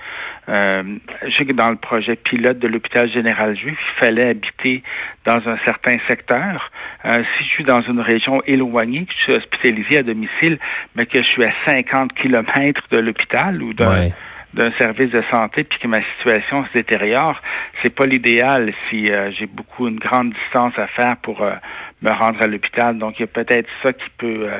euh, 0.48 0.82
je 1.24 1.30
sais 1.30 1.44
que 1.44 1.52
dans 1.52 1.70
le 1.70 1.76
projet 1.76 2.16
pilote 2.16 2.58
de 2.58 2.66
l'hôpital 2.66 3.08
général 3.08 3.56
juif, 3.56 3.78
il 3.78 4.00
fallait 4.00 4.30
habiter 4.30 4.82
dans 5.24 5.48
un 5.48 5.56
certain 5.64 5.98
secteur. 6.08 6.70
Euh, 7.04 7.22
si 7.36 7.44
je 7.44 7.48
suis 7.48 7.64
dans 7.64 7.80
une 7.82 8.00
région 8.00 8.42
éloignée, 8.44 9.06
que 9.06 9.12
je 9.12 9.22
suis 9.22 9.32
hospitalisé 9.34 9.98
à 9.98 10.02
domicile, 10.02 10.58
mais 10.96 11.06
que 11.06 11.18
je 11.18 11.28
suis 11.28 11.44
à 11.44 11.52
50 11.66 12.12
kilomètres 12.14 12.82
de 12.90 12.98
l'hôpital 12.98 13.62
ou 13.62 13.72
d'un 13.72 14.10
d'un 14.54 14.70
service 14.72 15.10
de 15.10 15.22
santé 15.30 15.64
puis 15.64 15.78
que 15.78 15.88
ma 15.88 16.02
situation 16.16 16.64
se 16.66 16.72
détériore, 16.74 17.40
c'est 17.82 17.94
pas 17.94 18.06
l'idéal 18.06 18.72
si 18.88 19.10
euh, 19.10 19.30
j'ai 19.30 19.46
beaucoup 19.46 19.88
une 19.88 19.98
grande 19.98 20.34
distance 20.34 20.78
à 20.78 20.86
faire 20.88 21.16
pour 21.18 21.42
euh, 21.42 21.54
me 22.02 22.10
rendre 22.10 22.42
à 22.42 22.46
l'hôpital. 22.46 22.98
Donc 22.98 23.18
il 23.18 23.22
y 23.22 23.24
a 23.24 23.28
peut-être 23.28 23.68
ça 23.82 23.92
qui 23.92 24.10
peut 24.18 24.48
euh, 24.50 24.58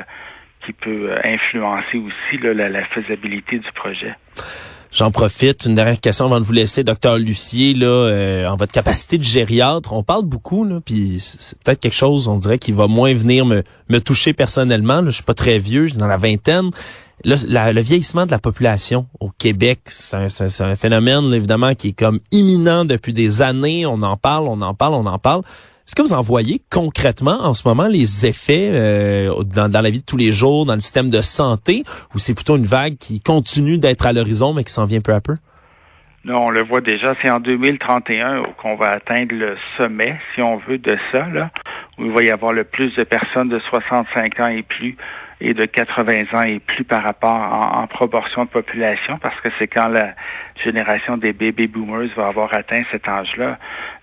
qui 0.65 0.73
peut 0.73 1.13
influencer 1.23 1.97
aussi 1.97 2.37
la, 2.41 2.69
la, 2.69 2.85
faisabilité 2.85 3.59
du 3.59 3.71
projet. 3.73 4.15
J'en 4.93 5.09
profite, 5.09 5.65
une 5.65 5.73
dernière 5.73 5.99
question 5.99 6.25
avant 6.25 6.39
de 6.39 6.45
vous 6.45 6.53
laisser, 6.53 6.83
docteur 6.83 7.17
Lucier, 7.17 7.73
là, 7.73 8.45
en 8.47 8.55
votre 8.55 8.71
capacité 8.71 9.17
de 9.17 9.23
gériatre, 9.23 9.91
on 9.91 10.03
parle 10.03 10.23
beaucoup, 10.25 10.65
là, 10.65 10.81
puis 10.85 11.17
c'est 11.19 11.57
peut-être 11.63 11.79
quelque 11.79 11.95
chose, 11.95 12.27
on 12.27 12.37
dirait, 12.37 12.59
qui 12.59 12.71
va 12.71 12.85
moins 12.85 13.11
venir 13.15 13.43
me, 13.43 13.63
me 13.89 13.99
toucher 13.99 14.33
personnellement. 14.33 15.01
Là, 15.01 15.09
je 15.09 15.15
suis 15.15 15.23
pas 15.23 15.33
très 15.33 15.57
vieux, 15.57 15.85
je 15.85 15.93
suis 15.93 15.97
dans 15.97 16.05
la 16.05 16.17
vingtaine, 16.17 16.69
le, 17.23 17.81
vieillissement 17.81 18.25
de 18.25 18.31
la 18.31 18.39
population 18.39 19.07
au 19.19 19.29
Québec, 19.29 19.79
c'est 19.85 20.61
un, 20.61 20.75
phénomène 20.75 21.33
évidemment 21.33 21.73
qui 21.73 21.89
est 21.89 21.97
comme 21.97 22.19
imminent 22.31 22.85
depuis 22.85 23.13
des 23.13 23.41
années. 23.41 23.85
On 23.85 24.01
en 24.03 24.17
parle, 24.17 24.47
on 24.47 24.61
en 24.61 24.73
parle, 24.73 24.93
on 24.93 25.05
en 25.05 25.19
parle. 25.19 25.41
Est-ce 25.85 25.95
que 25.95 26.01
vous 26.01 26.13
en 26.13 26.21
voyez 26.21 26.61
concrètement 26.71 27.43
en 27.43 27.53
ce 27.53 27.67
moment 27.67 27.87
les 27.87 28.25
effets 28.25 28.69
euh, 28.71 29.43
dans, 29.43 29.69
la 29.69 29.89
vie 29.89 29.99
de 29.99 30.05
tous 30.05 30.15
les 30.15 30.31
jours, 30.31 30.65
dans 30.65 30.75
le 30.75 30.79
système 30.79 31.09
de 31.09 31.21
santé, 31.21 31.83
ou 32.15 32.19
c'est 32.19 32.33
plutôt 32.33 32.55
une 32.55 32.65
vague 32.65 32.97
qui 32.97 33.19
continue 33.19 33.77
d'être 33.77 34.05
à 34.05 34.13
l'horizon 34.13 34.53
mais 34.53 34.63
qui 34.63 34.71
s'en 34.71 34.85
vient 34.85 35.01
peu 35.01 35.13
à 35.13 35.19
peu? 35.19 35.35
Non, 36.25 36.45
on 36.45 36.49
le 36.51 36.63
voit 36.63 36.79
déjà, 36.79 37.15
c'est 37.21 37.29
en 37.29 37.41
2031 37.41 38.43
qu'on 38.61 38.77
va 38.77 38.91
atteindre 38.91 39.35
le 39.35 39.57
sommet, 39.75 40.17
si 40.33 40.41
on 40.41 40.55
veut, 40.55 40.77
de 40.77 40.97
ça, 41.11 41.27
là, 41.27 41.51
où 41.97 42.05
il 42.05 42.11
va 42.11 42.23
y 42.23 42.29
avoir 42.29 42.53
le 42.53 42.63
plus 42.63 42.95
de 42.95 43.03
personnes 43.03 43.49
de 43.49 43.59
65 43.59 44.39
ans 44.39 44.47
et 44.47 44.63
plus 44.63 44.95
et 45.43 45.53
de 45.53 45.65
80 45.65 46.23
ans 46.33 46.43
et 46.43 46.59
plus 46.59 46.85
par 46.85 47.03
rapport 47.03 47.33
en, 47.33 47.85
proportion 47.87 48.45
de 48.45 48.49
population, 48.49 49.17
parce 49.17 49.39
que 49.41 49.49
c'est 49.59 49.67
quand 49.67 49.89
la 49.89 50.15
génération 50.63 51.17
des 51.17 51.33
baby 51.33 51.67
boomers 51.67 52.07
va 52.15 52.27
avoir 52.27 52.53
atteint 52.53 52.83
cet 52.91 53.09
âge-là. 53.09 53.59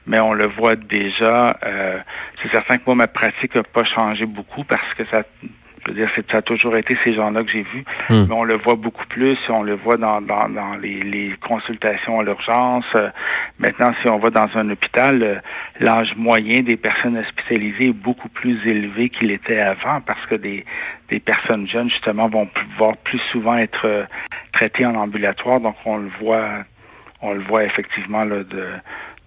Mais 0.06 0.20
on 0.20 0.35
le 0.35 0.47
voit 0.47 0.76
déjà. 0.76 1.56
Euh, 1.64 1.99
c'est 2.42 2.50
certain 2.50 2.76
que 2.76 2.82
moi, 2.85 2.94
ma 2.94 3.06
pratique 3.06 3.54
n'a 3.54 3.62
pas 3.62 3.85
changé 3.85 4.26
beaucoup 4.26 4.64
parce 4.64 4.92
que 4.94 5.06
ça 5.06 5.23
je 5.84 5.90
veux 5.90 5.96
dire, 5.96 6.10
ça 6.30 6.38
a 6.38 6.42
toujours 6.42 6.76
été 6.76 6.96
ces 7.04 7.14
gens-là 7.14 7.42
que 7.42 7.50
j'ai 7.50 7.62
vus, 7.62 7.84
hmm. 8.10 8.26
mais 8.28 8.34
on 8.34 8.44
le 8.44 8.56
voit 8.56 8.75
beaucoup 8.75 9.06
plus, 9.06 9.38
on 9.49 9.62
le 9.62 9.75
voit 9.75 9.96
dans, 9.96 10.20
dans, 10.20 10.49
dans 10.49 10.75
les, 10.75 11.00
les, 11.02 11.34
consultations 11.40 12.20
à 12.20 12.22
l'urgence. 12.22 12.84
Maintenant, 13.58 13.92
si 14.02 14.08
on 14.08 14.18
va 14.18 14.30
dans 14.30 14.49
un 14.56 14.68
hôpital, 14.70 15.22
euh, 15.22 15.34
l'âge 15.80 16.14
moyen 16.16 16.62
des 16.62 16.76
personnes 16.76 17.16
hospitalisées 17.16 17.88
est 17.88 17.92
beaucoup 17.92 18.28
plus 18.28 18.66
élevé 18.66 19.08
qu'il 19.08 19.30
était 19.30 19.60
avant 19.60 20.00
parce 20.02 20.25
que 20.26 20.34
des, 20.34 20.64
des 21.08 21.20
personnes 21.20 21.66
jeunes, 21.66 21.88
justement, 21.88 22.28
vont 22.28 22.46
pouvoir 22.46 22.96
plus 22.99 23.20
souvent 23.32 23.56
être 23.56 23.87
euh, 23.87 24.04
traitées 24.52 24.84
en 24.84 24.94
ambulatoire. 24.94 25.60
Donc, 25.60 25.76
on 25.87 25.96
le 25.96 26.10
voit 26.20 26.64
on 27.22 27.32
le 27.32 27.42
voit 27.42 27.64
effectivement 27.64 28.25
là, 28.25 28.44
de, 28.44 28.66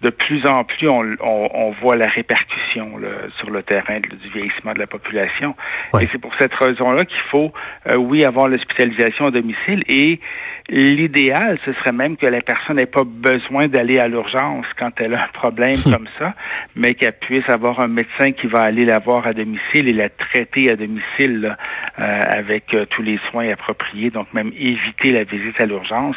de 0.04 0.10
plus 0.10 0.46
en 0.46 0.64
plus, 0.64 0.86
on, 0.86 1.16
on, 1.20 1.50
on 1.54 1.70
voit 1.70 1.96
la 1.96 2.06
répercussion 2.06 2.98
là, 2.98 3.08
sur 3.38 3.48
le 3.48 3.62
terrain 3.62 4.00
du 4.00 4.28
vieillissement 4.28 4.74
de 4.74 4.78
la 4.78 4.86
population. 4.86 5.56
Et 5.98 6.06
c'est 6.12 6.18
pour 6.18 6.34
cette 6.34 6.54
raison-là 6.54 7.06
qu'il 7.06 7.22
faut, 7.30 7.54
euh, 7.86 7.96
oui, 7.96 8.22
avoir 8.22 8.48
l'hospitalisation 8.48 9.24
à 9.24 9.30
domicile. 9.30 9.82
Et 9.88 10.20
l'idéal, 10.68 11.58
ce 11.64 11.72
serait 11.72 11.92
même 11.92 12.18
que 12.18 12.26
la 12.26 12.42
personne 12.42 12.76
n'ait 12.76 12.84
pas 12.84 13.04
besoin 13.04 13.66
d'aller 13.68 13.98
à 13.98 14.06
l'urgence 14.06 14.66
quand 14.76 14.90
elle 15.00 15.14
a 15.14 15.24
un 15.24 15.32
problème 15.32 15.78
comme 15.84 16.08
ça, 16.18 16.34
mais 16.76 16.92
qu'elle 16.92 17.18
puisse 17.18 17.48
avoir 17.48 17.80
un 17.80 17.88
médecin 17.88 18.32
qui 18.32 18.46
va 18.46 18.60
aller 18.60 18.84
la 18.84 18.98
voir 18.98 19.26
à 19.26 19.32
domicile 19.32 19.88
et 19.88 19.94
la 19.94 20.10
traiter 20.10 20.68
à 20.68 20.76
domicile 20.76 21.56
euh, 21.98 22.20
avec 22.28 22.74
euh, 22.74 22.84
tous 22.84 23.02
les 23.02 23.18
soins 23.30 23.48
appropriés. 23.48 24.10
Donc 24.10 24.34
même 24.34 24.52
éviter 24.58 25.12
la 25.12 25.24
visite 25.24 25.58
à 25.58 25.64
l'urgence. 25.64 26.16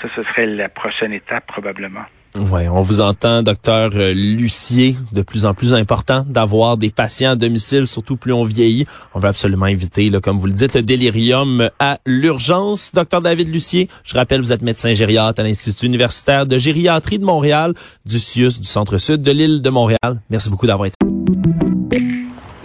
Ça, 0.00 0.06
ce 0.14 0.22
serait 0.22 0.46
la 0.46 0.68
prochaine 0.68 1.12
étape 1.12 1.46
probablement. 1.48 2.04
Ouais, 2.36 2.68
on 2.68 2.80
vous 2.80 3.00
entend, 3.00 3.44
docteur 3.44 3.92
euh, 3.94 4.12
Lucier, 4.12 4.96
de 5.12 5.22
plus 5.22 5.46
en 5.46 5.54
plus 5.54 5.72
important 5.72 6.24
d'avoir 6.28 6.76
des 6.76 6.90
patients 6.90 7.30
à 7.30 7.36
domicile, 7.36 7.86
surtout 7.86 8.16
plus 8.16 8.32
on 8.32 8.42
vieillit. 8.42 8.86
On 9.14 9.20
veut 9.20 9.28
absolument 9.28 9.66
éviter, 9.66 10.10
là, 10.10 10.20
comme 10.20 10.38
vous 10.38 10.48
le 10.48 10.52
dites, 10.52 10.74
le 10.74 10.82
délirium 10.82 11.70
à 11.78 11.98
l'urgence. 12.04 12.90
Docteur 12.92 13.20
David 13.20 13.52
Lucier, 13.52 13.88
je 14.02 14.14
rappelle, 14.16 14.40
vous 14.40 14.52
êtes 14.52 14.62
médecin 14.62 14.92
gériatre 14.94 15.40
à 15.40 15.44
l'Institut 15.44 15.86
universitaire 15.86 16.44
de 16.44 16.58
gériatrie 16.58 17.20
de 17.20 17.24
Montréal, 17.24 17.72
du 18.04 18.18
CIUS, 18.18 18.58
du 18.58 18.66
Centre-Sud 18.66 19.22
de 19.22 19.30
l'île 19.30 19.62
de 19.62 19.70
Montréal. 19.70 20.20
Merci 20.28 20.50
beaucoup 20.50 20.66
d'avoir 20.66 20.86
été. 20.86 20.96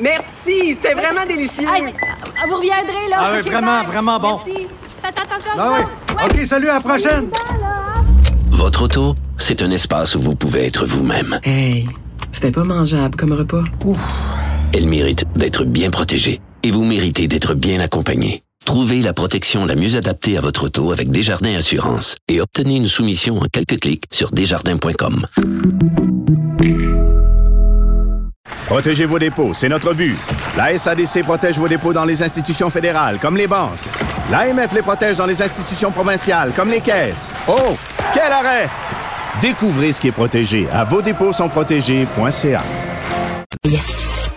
Merci, 0.02 0.74
c'était 0.74 0.94
vraiment 0.96 1.28
délicieux. 1.28 1.68
vous 1.68 2.56
reviendrez, 2.56 3.08
là. 3.08 3.18
Ah 3.20 3.32
oui, 3.36 3.48
vraiment, 3.48 3.84
vraiment 3.84 4.20
bon. 4.20 4.40
Merci. 4.48 4.68
Faites 5.04 5.20
attention 5.20 5.52
Ah 5.60 5.74
oui. 5.78 6.16
OK, 6.26 6.46
salut, 6.46 6.70
à 6.70 6.74
la 6.76 6.80
prochaine. 6.80 7.30
Votre 8.50 8.84
auto, 8.84 9.16
c'est 9.40 9.62
un 9.62 9.72
espace 9.72 10.16
où 10.16 10.22
vous 10.22 10.36
pouvez 10.36 10.66
être 10.66 10.86
vous-même. 10.86 11.40
Hey, 11.44 11.88
c'était 12.32 12.52
pas 12.52 12.64
mangeable 12.64 13.16
comme 13.16 13.34
repas. 13.34 13.64
Elle 14.74 14.86
mérite 14.86 15.26
d'être 15.36 15.66
bien 15.66 15.90
protégée 15.90 16.42
et 16.64 16.72
vous 16.72 16.84
méritez 16.84 17.28
d'être 17.28 17.56
bien 17.56 17.80
accompagné. 17.80 18.44
Trouvez 18.66 19.02
la 19.02 19.14
protection 19.14 19.66
la 19.66 19.76
mieux 19.76 19.96
adaptée 19.96 20.38
à 20.38 20.42
votre 20.42 20.66
auto 20.66 20.92
avec 20.92 21.10
Desjardins 21.10 21.56
Assurance 21.56 22.18
et 22.28 22.40
obtenez 22.40 22.76
une 22.76 22.88
soumission 22.88 23.40
en 23.40 23.46
quelques 23.52 23.80
clics 23.80 24.04
sur 24.12 24.30
desjardins.com. 24.32 25.26
Protégez 28.68 29.06
vos 29.06 29.18
dépôts, 29.18 29.56
c'est 29.56 29.70
notre 29.70 29.96
but. 29.96 30.16
La 30.56 30.78
SADC 30.78 31.24
protège 31.24 31.58
vos 31.58 31.68
dépôts 31.68 31.94
dans 31.94 32.06
les 32.06 32.22
institutions 32.22 32.70
fédérales, 32.70 33.18
comme 33.20 33.36
les 33.36 33.48
banques. 33.48 33.80
L'AMF 34.30 34.74
les 34.74 34.84
protège 34.84 35.18
dans 35.18 35.26
les 35.26 35.42
institutions 35.42 35.90
provinciales, 35.90 36.52
comme 36.56 36.70
les 36.70 36.82
caisses. 36.82 37.34
Oh, 37.48 37.76
quel 38.14 38.32
arrêt! 38.32 38.70
Découvrez 39.42 39.94
ce 39.94 40.02
qui 40.02 40.10
est 40.10 40.12
protégé 40.12 40.68
à 40.70 40.84
vos 40.84 41.02
dépôts 41.02 41.32
sont. 41.32 41.50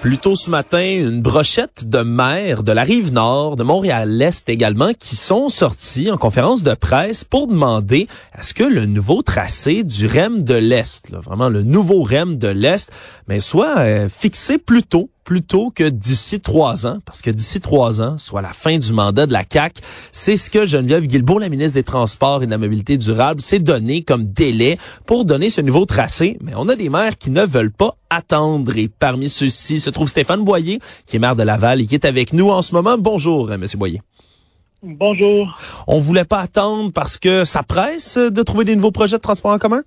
Plus 0.00 0.18
tôt 0.18 0.36
ce 0.36 0.48
matin, 0.48 0.80
une 0.80 1.20
brochette 1.20 1.88
de 1.88 1.98
maires 2.02 2.62
de 2.62 2.70
la 2.70 2.84
rive 2.84 3.12
nord, 3.12 3.56
de 3.56 3.64
Montréal-Est 3.64 4.48
également, 4.48 4.92
qui 4.94 5.16
sont 5.16 5.48
sortis 5.48 6.08
en 6.08 6.16
conférence 6.16 6.62
de 6.62 6.74
presse 6.74 7.24
pour 7.24 7.48
demander 7.48 8.06
à 8.32 8.44
ce 8.44 8.54
que 8.54 8.62
le 8.62 8.86
nouveau 8.86 9.22
tracé 9.22 9.82
du 9.82 10.06
REM 10.06 10.44
de 10.44 10.54
l'Est, 10.54 11.10
vraiment 11.10 11.48
le 11.48 11.64
nouveau 11.64 12.04
REM 12.04 12.36
de 12.36 12.48
l'Est, 12.48 12.92
mais 13.26 13.40
soit 13.40 13.78
euh, 13.78 14.08
fixé 14.08 14.58
plus 14.58 14.84
tôt 14.84 15.10
plutôt 15.24 15.70
que 15.70 15.88
d'ici 15.88 16.40
trois 16.40 16.86
ans, 16.86 16.98
parce 17.04 17.22
que 17.22 17.30
d'ici 17.30 17.60
trois 17.60 18.00
ans, 18.00 18.18
soit 18.18 18.42
la 18.42 18.52
fin 18.52 18.78
du 18.78 18.92
mandat 18.92 19.26
de 19.26 19.32
la 19.32 19.44
CAC, 19.44 19.78
c'est 20.10 20.36
ce 20.36 20.50
que 20.50 20.66
Geneviève 20.66 21.06
Guilbeault, 21.06 21.38
la 21.38 21.48
ministre 21.48 21.74
des 21.74 21.82
Transports 21.82 22.42
et 22.42 22.46
de 22.46 22.50
la 22.50 22.58
Mobilité 22.58 22.96
durable, 22.96 23.40
s'est 23.40 23.58
donné 23.58 24.02
comme 24.02 24.24
délai 24.24 24.78
pour 25.06 25.24
donner 25.24 25.50
ce 25.50 25.60
nouveau 25.60 25.86
tracé. 25.86 26.38
Mais 26.40 26.52
on 26.56 26.68
a 26.68 26.76
des 26.76 26.88
maires 26.88 27.16
qui 27.18 27.30
ne 27.30 27.44
veulent 27.44 27.72
pas 27.72 27.96
attendre. 28.10 28.76
Et 28.76 28.88
parmi 28.88 29.28
ceux-ci 29.28 29.80
se 29.80 29.90
trouve 29.90 30.08
Stéphane 30.08 30.44
Boyer, 30.44 30.80
qui 31.06 31.16
est 31.16 31.18
maire 31.20 31.36
de 31.36 31.42
Laval 31.42 31.80
et 31.80 31.86
qui 31.86 31.94
est 31.94 32.04
avec 32.04 32.32
nous 32.32 32.50
en 32.50 32.62
ce 32.62 32.74
moment. 32.74 32.98
Bonjour, 32.98 33.46
Monsieur 33.58 33.78
Boyer. 33.78 34.02
Bonjour. 34.82 35.56
On 35.86 36.00
voulait 36.00 36.24
pas 36.24 36.40
attendre 36.40 36.90
parce 36.92 37.16
que 37.16 37.44
ça 37.44 37.62
presse 37.62 38.18
de 38.18 38.42
trouver 38.42 38.64
des 38.64 38.74
nouveaux 38.74 38.90
projets 38.90 39.16
de 39.16 39.22
transport 39.22 39.52
en 39.52 39.58
commun? 39.58 39.82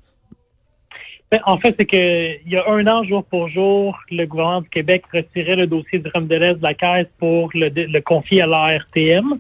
Ben, 1.32 1.40
en 1.46 1.58
fait, 1.58 1.76
c'est 1.78 1.86
que 1.86 2.36
il 2.46 2.52
y 2.52 2.56
a 2.56 2.70
un 2.70 2.86
an, 2.86 3.04
jour 3.04 3.24
pour 3.24 3.48
jour, 3.48 3.98
le 4.12 4.26
gouvernement 4.26 4.62
du 4.62 4.70
Québec 4.70 5.04
retirait 5.12 5.56
le 5.56 5.66
dossier 5.66 5.98
du 5.98 6.10
REM 6.14 6.28
de 6.28 6.36
l'Est 6.36 6.56
de 6.56 6.64
la 6.64 6.76
Caisse 6.76 7.08
pour 7.18 7.50
le, 7.56 7.70
le 7.70 8.00
confier 8.02 8.44
à 8.44 8.48
l'ARTM. 8.48 9.40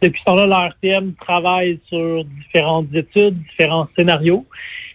Depuis 0.00 0.20
ce 0.20 0.24
temps-là, 0.24 0.46
l'ARTM 0.46 1.14
travaille 1.14 1.80
sur 1.88 2.24
différentes 2.24 2.94
études, 2.94 3.42
différents 3.42 3.88
scénarios. 3.96 4.46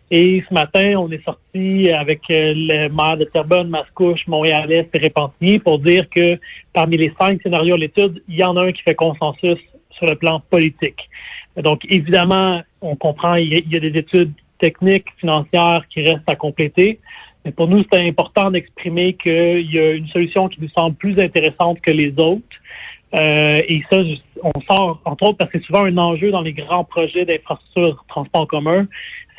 Et 0.10 0.44
ce 0.48 0.54
matin, 0.54 0.96
on 0.98 1.10
est 1.10 1.24
sorti 1.24 1.90
avec 1.90 2.22
euh, 2.30 2.54
le 2.56 2.90
maire 2.90 3.18
de 3.18 3.24
Terrebonne, 3.24 3.70
Mascouche, 3.70 4.28
Montréal-Est 4.28 4.90
et 4.94 4.98
Répentigny 4.98 5.60
pour 5.60 5.80
dire 5.80 6.10
que 6.10 6.38
parmi 6.74 6.98
les 6.98 7.14
cinq 7.20 7.42
scénarios 7.42 7.76
de 7.76 7.82
l'étude, 7.82 8.24
il 8.28 8.36
y 8.36 8.44
en 8.44 8.58
a 8.58 8.64
un 8.64 8.72
qui 8.74 8.84
fait 8.84 8.96
consensus 8.96 9.58
sur 9.90 10.06
le 10.06 10.16
plan 10.16 10.42
politique. 10.50 11.10
Donc, 11.56 11.86
évidemment, 11.90 12.62
on 12.82 12.96
comprend, 12.98 13.36
il 13.36 13.70
y 13.70 13.76
a 13.76 13.80
des 13.80 13.98
études 13.98 14.34
techniques, 14.62 15.08
financières 15.18 15.84
qui 15.90 16.02
restent 16.08 16.30
à 16.30 16.38
compléter. 16.38 17.00
Mais 17.44 17.52
pour 17.52 17.68
nous, 17.68 17.84
c'est 17.92 18.08
important 18.08 18.52
d'exprimer 18.52 19.14
qu'il 19.14 19.70
y 19.72 19.80
a 19.80 19.94
une 19.94 20.08
solution 20.08 20.48
qui 20.48 20.62
nous 20.62 20.70
semble 20.70 20.96
plus 20.96 21.20
intéressante 21.20 21.82
que 21.82 21.92
les 21.92 22.14
autres. 22.18 22.58
Euh, 23.14 23.62
et 23.68 23.84
ça, 23.90 23.98
on 24.44 24.62
sort, 24.62 25.02
entre 25.06 25.26
autres, 25.26 25.38
parce 25.38 25.52
que 25.52 25.60
c'est 25.60 25.66
souvent 25.66 25.86
un 25.86 25.98
enjeu 25.98 26.32
dans 26.32 26.42
les 26.42 26.54
grands 26.54 26.84
projets 26.84 27.26
d'infrastructure 27.26 27.94
de 27.94 27.98
transport 28.08 28.42
en 28.42 28.46
commun, 28.46 28.88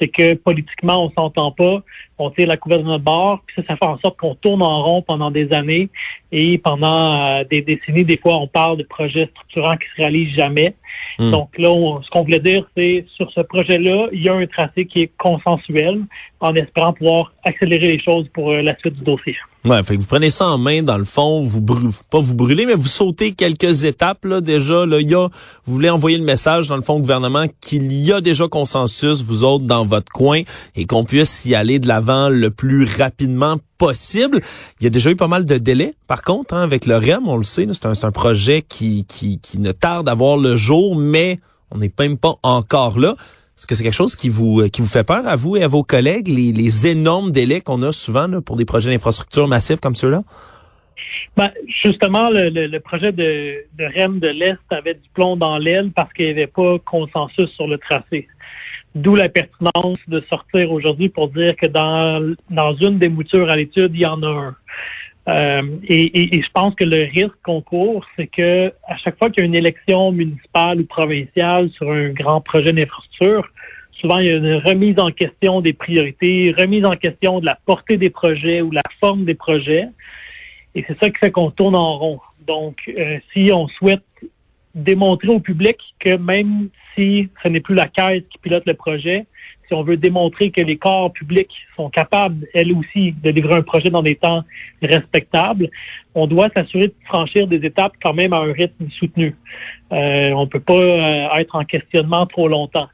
c'est 0.00 0.08
que 0.08 0.34
politiquement, 0.34 1.04
on 1.04 1.10
s'entend 1.10 1.52
pas, 1.52 1.82
on 2.18 2.30
tire 2.30 2.48
la 2.48 2.56
couverture 2.56 2.84
de 2.84 2.90
notre 2.90 3.04
bord, 3.04 3.40
puis 3.46 3.56
ça, 3.56 3.62
ça 3.68 3.76
fait 3.76 3.86
en 3.86 3.98
sorte 3.98 4.18
qu'on 4.18 4.34
tourne 4.34 4.62
en 4.62 4.82
rond 4.82 5.02
pendant 5.02 5.30
des 5.30 5.52
années 5.52 5.90
et 6.32 6.58
pendant 6.58 7.40
euh, 7.40 7.44
des 7.48 7.62
décennies, 7.62 8.04
des 8.04 8.16
fois, 8.16 8.38
on 8.38 8.48
parle 8.48 8.78
de 8.78 8.84
projets 8.84 9.28
structurants 9.32 9.76
qui 9.76 9.86
se 9.94 9.96
réalisent 9.96 10.34
jamais. 10.34 10.74
Hmm. 11.18 11.30
Donc 11.30 11.56
là, 11.58 11.68
ce 12.02 12.10
qu'on 12.10 12.22
voulait 12.22 12.40
dire, 12.40 12.66
c'est 12.76 13.04
sur 13.14 13.30
ce 13.32 13.40
projet-là, 13.40 14.08
il 14.12 14.22
y 14.22 14.28
a 14.28 14.34
un 14.34 14.46
tracé 14.46 14.86
qui 14.86 15.02
est 15.02 15.10
consensuel 15.18 16.02
en 16.40 16.54
espérant 16.54 16.92
pouvoir 16.92 17.32
accélérer 17.44 17.88
les 17.88 18.00
choses 18.00 18.28
pour 18.32 18.50
euh, 18.50 18.62
la 18.62 18.76
suite 18.78 18.94
du 18.94 19.04
dossier. 19.04 19.36
Ouais, 19.64 19.82
fait 19.84 19.96
que 19.96 20.00
vous 20.00 20.08
prenez 20.08 20.30
ça 20.30 20.46
en 20.48 20.58
main 20.58 20.82
dans 20.82 20.98
le 20.98 21.04
fond, 21.04 21.40
vous 21.40 21.60
brûlez, 21.60 21.90
pas 22.10 22.18
vous 22.18 22.34
brûlez, 22.34 22.66
mais 22.66 22.74
vous 22.74 22.88
sautez 22.88 23.32
quelques 23.32 23.84
étapes 23.84 24.24
là 24.24 24.40
déjà. 24.40 24.84
Il 25.00 25.10
y 25.10 25.14
a, 25.14 25.28
vous 25.64 25.74
voulez 25.74 25.90
envoyer 25.90 26.18
le 26.18 26.24
message 26.24 26.68
dans 26.68 26.76
le 26.76 26.82
fond 26.82 26.94
au 26.94 27.00
gouvernement 27.00 27.46
qu'il 27.60 27.92
y 27.92 28.12
a 28.12 28.20
déjà 28.20 28.48
consensus, 28.48 29.22
vous 29.22 29.44
autres 29.44 29.64
dans 29.64 29.86
votre 29.86 30.12
coin, 30.12 30.42
et 30.76 30.86
qu'on 30.86 31.04
puisse 31.04 31.44
y 31.44 31.54
aller 31.54 31.78
de 31.78 31.88
l'avant 31.88 32.28
le 32.28 32.50
plus 32.50 32.84
rapidement 32.84 33.58
possible. 33.78 34.40
Il 34.80 34.84
y 34.84 34.86
a 34.86 34.90
déjà 34.90 35.10
eu 35.10 35.16
pas 35.16 35.28
mal 35.28 35.44
de 35.44 35.58
délais, 35.58 35.94
par 36.06 36.22
contre, 36.22 36.54
hein, 36.54 36.62
avec 36.62 36.86
le 36.86 36.96
REM, 36.96 37.26
on 37.26 37.36
le 37.36 37.44
sait, 37.44 37.66
c'est 37.72 38.04
un, 38.04 38.12
projet 38.12 38.62
qui, 38.62 39.04
qui, 39.06 39.58
ne 39.58 39.72
tarde 39.72 40.08
à 40.08 40.14
voir 40.14 40.36
le 40.36 40.56
jour, 40.56 40.96
mais 40.96 41.40
on 41.70 41.78
n'est 41.78 41.92
même 41.98 42.18
pas 42.18 42.34
encore 42.42 42.98
là. 42.98 43.16
Est-ce 43.58 43.66
que 43.66 43.74
c'est 43.74 43.84
quelque 43.84 43.94
chose 43.94 44.16
qui 44.16 44.28
vous 44.28 44.68
qui 44.72 44.82
vous 44.82 44.88
fait 44.88 45.04
peur 45.04 45.26
à 45.26 45.36
vous 45.36 45.56
et 45.56 45.62
à 45.62 45.68
vos 45.68 45.84
collègues, 45.84 46.28
les, 46.28 46.86
énormes 46.86 47.30
délais 47.30 47.60
qu'on 47.60 47.82
a 47.82 47.92
souvent 47.92 48.28
pour 48.40 48.56
des 48.56 48.64
projets 48.64 48.90
d'infrastructure 48.90 49.46
massifs 49.46 49.80
comme 49.80 49.94
ceux-là? 49.94 50.22
Ben, 51.36 51.50
justement, 51.66 52.30
le, 52.30 52.50
le, 52.50 52.80
projet 52.80 53.12
de, 53.12 53.64
de 53.78 53.84
REM 53.84 54.18
de 54.18 54.28
l'Est 54.28 54.58
avait 54.70 54.94
du 54.94 55.08
plomb 55.14 55.36
dans 55.36 55.58
l'aile 55.58 55.90
parce 55.94 56.12
qu'il 56.12 56.26
n'y 56.26 56.32
avait 56.32 56.46
pas 56.46 56.78
consensus 56.80 57.50
sur 57.50 57.66
le 57.66 57.78
tracé. 57.78 58.28
D'où 58.94 59.14
la 59.14 59.28
pertinence 59.28 59.96
de 60.08 60.20
sortir 60.28 60.70
aujourd'hui 60.70 61.08
pour 61.08 61.28
dire 61.28 61.56
que 61.56 61.66
dans, 61.66 62.34
dans 62.50 62.74
une 62.74 62.98
des 62.98 63.08
moutures 63.08 63.48
à 63.48 63.56
l'étude, 63.56 63.92
il 63.94 64.00
y 64.00 64.06
en 64.06 64.22
a 64.22 64.28
un. 64.28 64.56
Euh, 65.28 65.62
et, 65.84 66.36
et, 66.36 66.42
je 66.42 66.50
pense 66.52 66.74
que 66.74 66.84
le 66.84 67.04
risque 67.04 67.36
qu'on 67.44 67.60
court, 67.60 68.04
c'est 68.16 68.26
que 68.26 68.72
à 68.88 68.96
chaque 68.96 69.16
fois 69.18 69.30
qu'il 69.30 69.42
y 69.42 69.44
a 69.44 69.46
une 69.46 69.54
élection 69.54 70.10
municipale 70.10 70.80
ou 70.80 70.84
provinciale 70.84 71.70
sur 71.70 71.92
un 71.92 72.08
grand 72.08 72.40
projet 72.40 72.72
d'infrastructure, 72.72 73.48
souvent 73.92 74.18
il 74.18 74.26
y 74.26 74.30
a 74.30 74.36
une 74.36 74.56
remise 74.56 74.98
en 74.98 75.12
question 75.12 75.60
des 75.60 75.74
priorités, 75.74 76.52
remise 76.58 76.84
en 76.84 76.96
question 76.96 77.38
de 77.38 77.46
la 77.46 77.56
portée 77.66 77.98
des 77.98 78.10
projets 78.10 78.62
ou 78.62 78.72
la 78.72 78.82
forme 79.00 79.24
des 79.24 79.36
projets. 79.36 79.86
Et 80.74 80.84
c'est 80.86 80.98
ça 80.98 81.10
qui 81.10 81.18
fait 81.18 81.30
qu'on 81.30 81.50
tourne 81.50 81.76
en 81.76 81.98
rond. 81.98 82.20
Donc, 82.46 82.76
euh, 82.98 83.18
si 83.32 83.50
on 83.52 83.68
souhaite 83.68 84.02
démontrer 84.74 85.28
au 85.28 85.40
public 85.40 85.76
que 85.98 86.16
même 86.16 86.68
si 86.94 87.28
ce 87.42 87.48
n'est 87.48 87.60
plus 87.60 87.74
la 87.74 87.88
caisse 87.88 88.22
qui 88.30 88.38
pilote 88.38 88.64
le 88.66 88.74
projet, 88.74 89.26
si 89.66 89.74
on 89.74 89.82
veut 89.82 89.96
démontrer 89.96 90.50
que 90.50 90.60
les 90.60 90.76
corps 90.76 91.12
publics 91.12 91.54
sont 91.76 91.90
capables, 91.90 92.46
elles 92.54 92.72
aussi, 92.72 93.12
de 93.12 93.30
livrer 93.30 93.54
un 93.54 93.62
projet 93.62 93.90
dans 93.90 94.02
des 94.02 94.16
temps 94.16 94.44
respectables, 94.82 95.70
on 96.14 96.26
doit 96.26 96.48
s'assurer 96.54 96.88
de 96.88 96.94
franchir 97.04 97.46
des 97.46 97.64
étapes 97.64 97.94
quand 98.02 98.14
même 98.14 98.32
à 98.32 98.38
un 98.38 98.52
rythme 98.52 98.88
soutenu. 98.90 99.36
Euh, 99.92 100.32
on 100.32 100.42
ne 100.42 100.46
peut 100.46 100.60
pas 100.60 100.74
euh, 100.74 101.38
être 101.38 101.54
en 101.54 101.64
questionnement 101.64 102.26
trop 102.26 102.48
longtemps. 102.48 102.88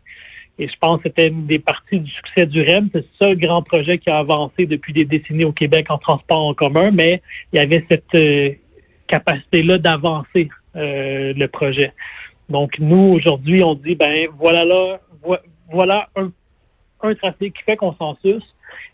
Et 0.59 0.69
je 0.69 0.77
pense 0.81 0.99
que 0.99 1.05
c'était 1.05 1.29
une 1.29 1.47
des 1.47 1.59
parties 1.59 2.01
du 2.01 2.11
succès 2.11 2.47
du 2.47 2.63
REM. 2.63 2.89
C'est 2.93 3.05
ce 3.21 3.35
grand 3.35 3.63
projet 3.63 3.99
qui 3.99 4.11
a 4.11 4.19
avancé 4.19 4.67
depuis 4.67 4.93
des 4.93 5.05
décennies 5.05 5.45
au 5.45 5.53
Québec 5.53 5.87
en 5.91 5.99
transport 5.99 6.47
en 6.47 6.55
commun, 6.55 6.91
mais 6.91 7.23
il 7.53 7.61
y 7.61 7.63
avait 7.63 7.85
cette 7.89 8.15
euh, 8.15 8.51
capacité-là 9.07 9.79
d'avancer 9.79 10.49
euh, 10.77 11.33
le 11.37 11.47
projet. 11.47 11.93
Donc, 12.49 12.79
nous, 12.79 13.13
aujourd'hui, 13.15 13.63
on 13.63 13.75
dit, 13.75 13.95
ben 13.95 14.29
voilà 14.39 14.65
là, 14.65 15.01
voilà 15.71 16.07
un 16.17 16.33
un 17.03 17.15
tracé 17.15 17.51
qui 17.51 17.63
fait 17.65 17.77
consensus. 17.77 18.43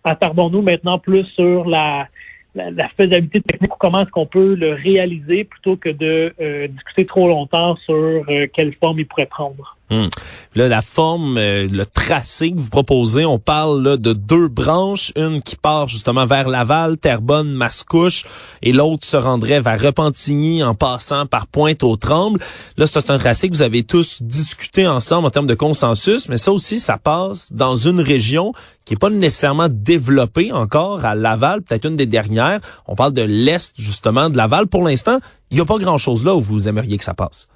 Attardons-nous 0.04 0.62
maintenant 0.62 0.98
plus 0.98 1.24
sur 1.24 1.66
la, 1.66 2.08
la, 2.54 2.88
faisabilité 2.96 3.40
technique 3.40 3.74
ou 3.74 3.78
comment 3.78 4.00
est-ce 4.00 4.10
qu'on 4.10 4.26
peut 4.26 4.54
le 4.54 4.72
réaliser 4.72 5.44
plutôt 5.44 5.76
que 5.76 5.88
de 5.88 6.32
euh, 6.40 6.68
discuter 6.68 7.06
trop 7.06 7.28
longtemps 7.28 7.76
sur 7.76 7.94
euh, 7.94 8.46
quelle 8.52 8.74
forme 8.74 9.00
il 9.00 9.06
pourrait 9.06 9.26
prendre. 9.26 9.76
Hum. 9.90 10.08
Là, 10.54 10.68
la 10.68 10.80
forme, 10.80 11.36
euh, 11.36 11.68
le 11.70 11.84
tracé 11.84 12.52
que 12.52 12.58
vous 12.58 12.70
proposez, 12.70 13.26
on 13.26 13.38
parle 13.38 13.98
de 13.98 14.12
deux 14.14 14.48
branches, 14.48 15.12
une 15.14 15.42
qui 15.42 15.56
part 15.56 15.88
justement 15.88 16.24
vers 16.24 16.48
Laval, 16.48 16.96
Terrebonne, 16.96 17.52
Mascouche, 17.52 18.24
et 18.62 18.72
l'autre 18.72 19.04
se 19.06 19.16
rendrait 19.16 19.60
vers 19.60 19.78
Repentigny 19.78 20.62
en 20.62 20.74
passant 20.74 21.26
par 21.26 21.46
Pointe-aux-Trembles. 21.48 22.40
Là, 22.78 22.86
c'est 22.86 23.10
un 23.10 23.18
tracé 23.18 23.48
que 23.50 23.54
vous 23.54 23.62
avez 23.62 23.82
tous 23.82 24.22
discuté 24.22 24.86
ensemble 24.86 25.26
en 25.26 25.30
termes 25.30 25.46
de 25.46 25.54
consensus, 25.54 26.28
mais 26.28 26.38
ça 26.38 26.52
aussi, 26.52 26.80
ça 26.80 26.96
passe 26.96 27.52
dans 27.52 27.76
une 27.76 28.00
région 28.00 28.52
qui 28.84 28.94
est 28.94 28.98
pas 28.98 29.10
nécessairement 29.10 29.68
développée 29.68 30.52
encore 30.52 31.04
à 31.04 31.14
Laval, 31.14 31.62
peut-être 31.62 31.86
une 31.86 31.96
des 31.96 32.06
dernières. 32.06 32.60
On 32.86 32.94
parle 32.94 33.12
de 33.12 33.22
l'est 33.22 33.72
justement 33.78 34.28
de 34.30 34.36
Laval. 34.36 34.66
Pour 34.66 34.84
l'instant, 34.84 35.18
il 35.50 35.56
n'y 35.56 35.60
a 35.60 35.64
pas 35.64 35.78
grand-chose 35.78 36.24
là 36.24 36.34
où 36.34 36.40
vous 36.40 36.68
aimeriez 36.68 36.98
que 36.98 37.04
ça 37.04 37.14
passe. 37.14 37.48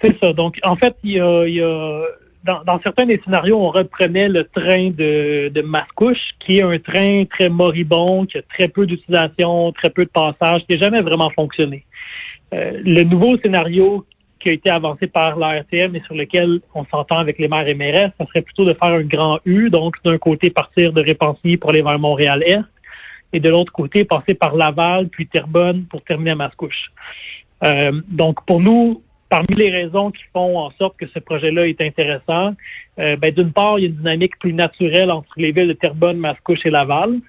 C'est 0.00 0.18
ça. 0.20 0.32
Donc, 0.32 0.58
en 0.62 0.76
fait, 0.76 0.96
il 1.02 1.12
y 1.12 1.20
a, 1.20 1.46
y 1.48 1.60
a 1.60 2.02
dans, 2.44 2.62
dans, 2.64 2.80
certains 2.80 3.06
des 3.06 3.20
scénarios, 3.24 3.58
on 3.58 3.70
reprenait 3.70 4.28
le 4.28 4.44
train 4.44 4.90
de, 4.90 5.48
de 5.48 5.62
Mascouche, 5.62 6.34
qui 6.38 6.58
est 6.58 6.62
un 6.62 6.78
train 6.78 7.24
très 7.24 7.48
moribond, 7.48 8.26
qui 8.26 8.38
a 8.38 8.42
très 8.42 8.68
peu 8.68 8.86
d'utilisation, 8.86 9.72
très 9.72 9.90
peu 9.90 10.04
de 10.04 10.10
passage, 10.10 10.64
qui 10.66 10.74
n'a 10.74 10.78
jamais 10.78 11.00
vraiment 11.00 11.30
fonctionné. 11.30 11.84
Euh, 12.54 12.80
le 12.82 13.02
nouveau 13.02 13.36
scénario 13.38 14.06
qui 14.38 14.48
a 14.50 14.52
été 14.52 14.70
avancé 14.70 15.06
par 15.06 15.36
l'ARTM 15.36 15.96
et 15.96 16.02
sur 16.02 16.14
lequel 16.14 16.60
on 16.74 16.84
s'entend 16.86 17.18
avec 17.18 17.38
les 17.38 17.48
maires 17.48 17.68
et 17.68 17.74
maires, 17.74 18.12
ça 18.18 18.26
serait 18.26 18.42
plutôt 18.42 18.64
de 18.64 18.74
faire 18.74 18.88
un 18.94 19.02
grand 19.02 19.40
U, 19.44 19.70
donc 19.70 19.96
d'un 20.04 20.18
côté 20.18 20.50
partir 20.50 20.92
de 20.92 21.02
Répentigny 21.02 21.56
pour 21.56 21.70
aller 21.70 21.82
vers 21.82 21.98
Montréal-Est, 21.98 22.64
et 23.32 23.40
de 23.40 23.48
l'autre 23.48 23.72
côté 23.72 24.04
passer 24.04 24.34
par 24.34 24.54
Laval, 24.54 25.08
puis 25.08 25.26
Terrebonne 25.26 25.84
pour 25.84 26.02
terminer 26.02 26.30
à 26.32 26.36
Mascouche. 26.36 26.92
Euh, 27.64 28.00
donc 28.08 28.44
pour 28.46 28.60
nous, 28.60 29.02
parmi 29.28 29.54
les 29.56 29.70
raisons 29.70 30.10
qui 30.10 30.22
font 30.32 30.58
en 30.58 30.70
sorte 30.72 30.96
que 30.96 31.06
ce 31.06 31.18
projet-là 31.18 31.66
est 31.66 31.80
intéressant, 31.80 32.54
euh, 32.98 33.16
ben, 33.16 33.32
d'une 33.32 33.52
part, 33.52 33.78
il 33.78 33.82
y 33.82 33.84
a 33.86 33.88
une 33.88 33.96
dynamique 33.96 34.38
plus 34.38 34.54
naturelle 34.54 35.10
entre 35.10 35.32
les 35.36 35.52
villes 35.52 35.68
de 35.68 35.72
Terrebonne, 35.74 36.18
Mascouche 36.18 36.64
et 36.64 36.70
Laval. 36.70 37.20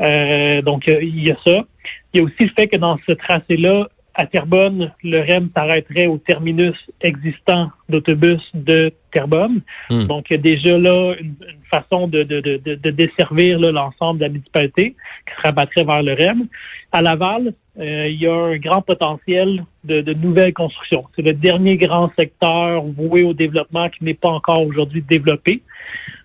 Euh, 0.00 0.62
donc, 0.62 0.86
il 0.86 1.22
y 1.22 1.30
a 1.30 1.36
ça. 1.44 1.64
Il 2.12 2.18
y 2.18 2.20
a 2.20 2.24
aussi 2.24 2.44
le 2.44 2.50
fait 2.50 2.68
que 2.68 2.76
dans 2.76 2.98
ce 3.06 3.12
tracé-là, 3.12 3.88
à 4.14 4.26
Terrebonne, 4.26 4.92
le 5.02 5.20
REM 5.20 5.48
s'arrêterait 5.54 6.06
au 6.06 6.18
terminus 6.18 6.76
existant 7.00 7.70
d'autobus 7.88 8.42
de 8.54 8.92
Terrebonne. 9.10 9.62
Hmm. 9.90 10.06
Donc, 10.06 10.26
il 10.28 10.34
y 10.34 10.38
a 10.38 10.42
déjà 10.42 10.78
là 10.78 11.14
une, 11.18 11.34
une 11.48 11.64
façon 11.70 12.08
de, 12.08 12.22
de, 12.22 12.40
de, 12.40 12.74
de 12.74 12.90
desservir 12.90 13.58
l'ensemble 13.58 14.20
de 14.20 14.24
la 14.24 14.28
municipalité 14.30 14.96
qui 15.26 15.34
se 15.36 15.42
rabattrait 15.42 15.84
vers 15.84 16.02
le 16.02 16.12
REM. 16.12 16.46
À 16.92 17.02
Laval, 17.02 17.54
euh, 17.78 18.08
il 18.08 18.20
y 18.20 18.26
a 18.26 18.34
un 18.34 18.58
grand 18.58 18.82
potentiel 18.82 19.64
de, 19.84 20.02
de 20.02 20.12
nouvelles 20.12 20.52
constructions. 20.52 21.04
C'est 21.16 21.22
le 21.22 21.32
dernier 21.32 21.76
grand 21.76 22.10
secteur 22.18 22.84
voué 22.84 23.22
au 23.22 23.32
développement 23.32 23.88
qui 23.88 24.04
n'est 24.04 24.14
pas 24.14 24.30
encore 24.30 24.66
aujourd'hui 24.66 25.02
développé. 25.02 25.62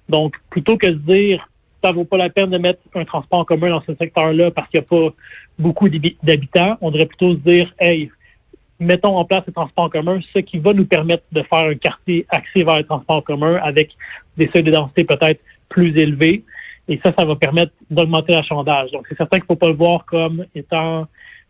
Donc, 0.10 0.36
plutôt 0.50 0.78
que 0.78 0.88
de 0.88 0.94
dire 1.14 1.48
ça 1.84 1.92
vaut 1.92 2.06
pas 2.06 2.18
la 2.18 2.30
peine 2.30 2.50
de 2.50 2.58
mettre 2.58 2.82
un 2.96 3.06
transport 3.06 3.40
en 3.40 3.46
commun 3.46 3.70
dans 3.70 3.82
ce 3.82 3.96
secteur-là 3.96 4.52
parce 4.52 4.68
qu'il 4.70 4.80
n'y 4.80 4.86
a 4.86 4.88
pas 4.88 5.14
beaucoup 5.60 5.90
d'habitants. 5.90 6.78
On 6.82 6.92
devrait 6.92 7.06
plutôt 7.06 7.34
se 7.34 7.38
dire, 7.38 7.74
hey, 7.80 8.10
mettons 8.80 9.16
en 9.18 9.26
place 9.26 9.44
le 9.48 9.54
transport 9.54 9.86
en 9.86 9.90
commun, 9.90 10.20
ce 10.34 10.40
qui 10.40 10.60
va 10.60 10.74
nous 10.74 10.86
permettre 10.86 11.24
de 11.32 11.42
faire 11.44 11.60
un 11.60 11.76
quartier 11.76 12.26
axé 12.30 12.64
vers 12.64 12.78
le 12.78 12.84
transport 12.84 13.18
en 13.18 13.22
commun 13.22 13.56
avec 13.64 13.96
des 14.38 14.50
seuils 14.52 14.64
de 14.64 14.72
densité 14.72 15.04
peut-être 15.04 15.42
plus 15.70 15.98
élevés. 15.98 16.44
Et 16.88 17.00
ça, 17.04 17.12
ça 17.18 17.26
va 17.26 17.36
permettre 17.36 17.74
d'augmenter 17.90 18.34
l'achandage. 18.34 18.92
Donc, 18.92 19.06
c'est 19.10 19.18
certain 19.18 19.38
qu'il 19.38 19.46
ne 19.46 19.56
faut 19.56 19.60
pas 19.60 19.68
le 19.68 19.74
voir 19.74 20.06
comme 20.06 20.46
étant 20.56 21.06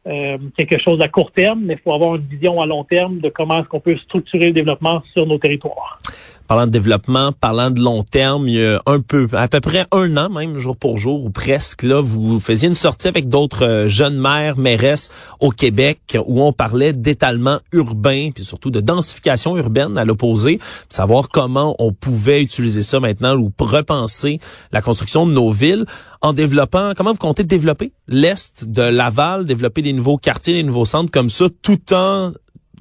euh, 0.07 0.37
quelque 0.57 0.79
chose 0.79 0.99
à 1.01 1.09
court 1.09 1.31
terme, 1.31 1.61
mais 1.65 1.73
il 1.73 1.79
faut 1.79 1.93
avoir 1.93 2.15
une 2.15 2.23
vision 2.23 2.59
à 2.59 2.65
long 2.65 2.83
terme 2.83 3.19
de 3.19 3.29
comment 3.29 3.59
est-ce 3.59 3.67
qu'on 3.67 3.79
peut 3.79 3.97
structurer 3.97 4.47
le 4.47 4.53
développement 4.53 5.03
sur 5.13 5.27
nos 5.27 5.37
territoires 5.37 5.99
parlant 6.47 6.65
de 6.65 6.71
développement, 6.71 7.31
parlant 7.33 7.69
de 7.71 7.81
long 7.81 8.03
terme, 8.03 8.47
il 8.47 8.55
y 8.55 8.65
a 8.65 8.81
un 8.85 9.01
peu, 9.01 9.27
à 9.33 9.47
peu 9.47 9.59
près 9.59 9.85
un 9.91 10.15
an 10.17 10.29
même, 10.29 10.57
jour 10.57 10.77
pour 10.77 10.97
jour, 10.97 11.23
ou 11.25 11.29
presque, 11.29 11.83
là, 11.83 12.01
vous 12.01 12.39
faisiez 12.39 12.69
une 12.69 12.75
sortie 12.75 13.07
avec 13.07 13.27
d'autres 13.27 13.65
euh, 13.65 13.87
jeunes 13.87 14.17
mères, 14.17 14.57
mairesses 14.57 15.09
au 15.39 15.49
Québec, 15.49 16.17
où 16.25 16.41
on 16.41 16.53
parlait 16.53 16.93
d'étalement 16.93 17.59
urbain, 17.71 18.31
puis 18.33 18.43
surtout 18.43 18.71
de 18.71 18.79
densification 18.79 19.57
urbaine 19.57 19.97
à 19.97 20.05
l'opposé, 20.05 20.59
savoir 20.89 21.29
comment 21.29 21.75
on 21.79 21.91
pouvait 21.91 22.41
utiliser 22.41 22.81
ça 22.81 22.99
maintenant 22.99 23.35
ou 23.35 23.51
repenser 23.59 24.39
la 24.71 24.81
construction 24.81 25.27
de 25.27 25.33
nos 25.33 25.51
villes 25.51 25.85
en 26.21 26.33
développant, 26.33 26.93
comment 26.95 27.11
vous 27.11 27.17
comptez 27.17 27.43
développer 27.43 27.91
l'Est 28.07 28.65
de 28.65 28.81
Laval, 28.81 29.45
développer 29.45 29.81
des 29.81 29.93
nouveaux 29.93 30.17
quartiers, 30.17 30.53
des 30.53 30.63
nouveaux 30.63 30.85
centres 30.85 31.11
comme 31.11 31.29
ça, 31.29 31.45
tout 31.61 31.93
en 31.93 32.31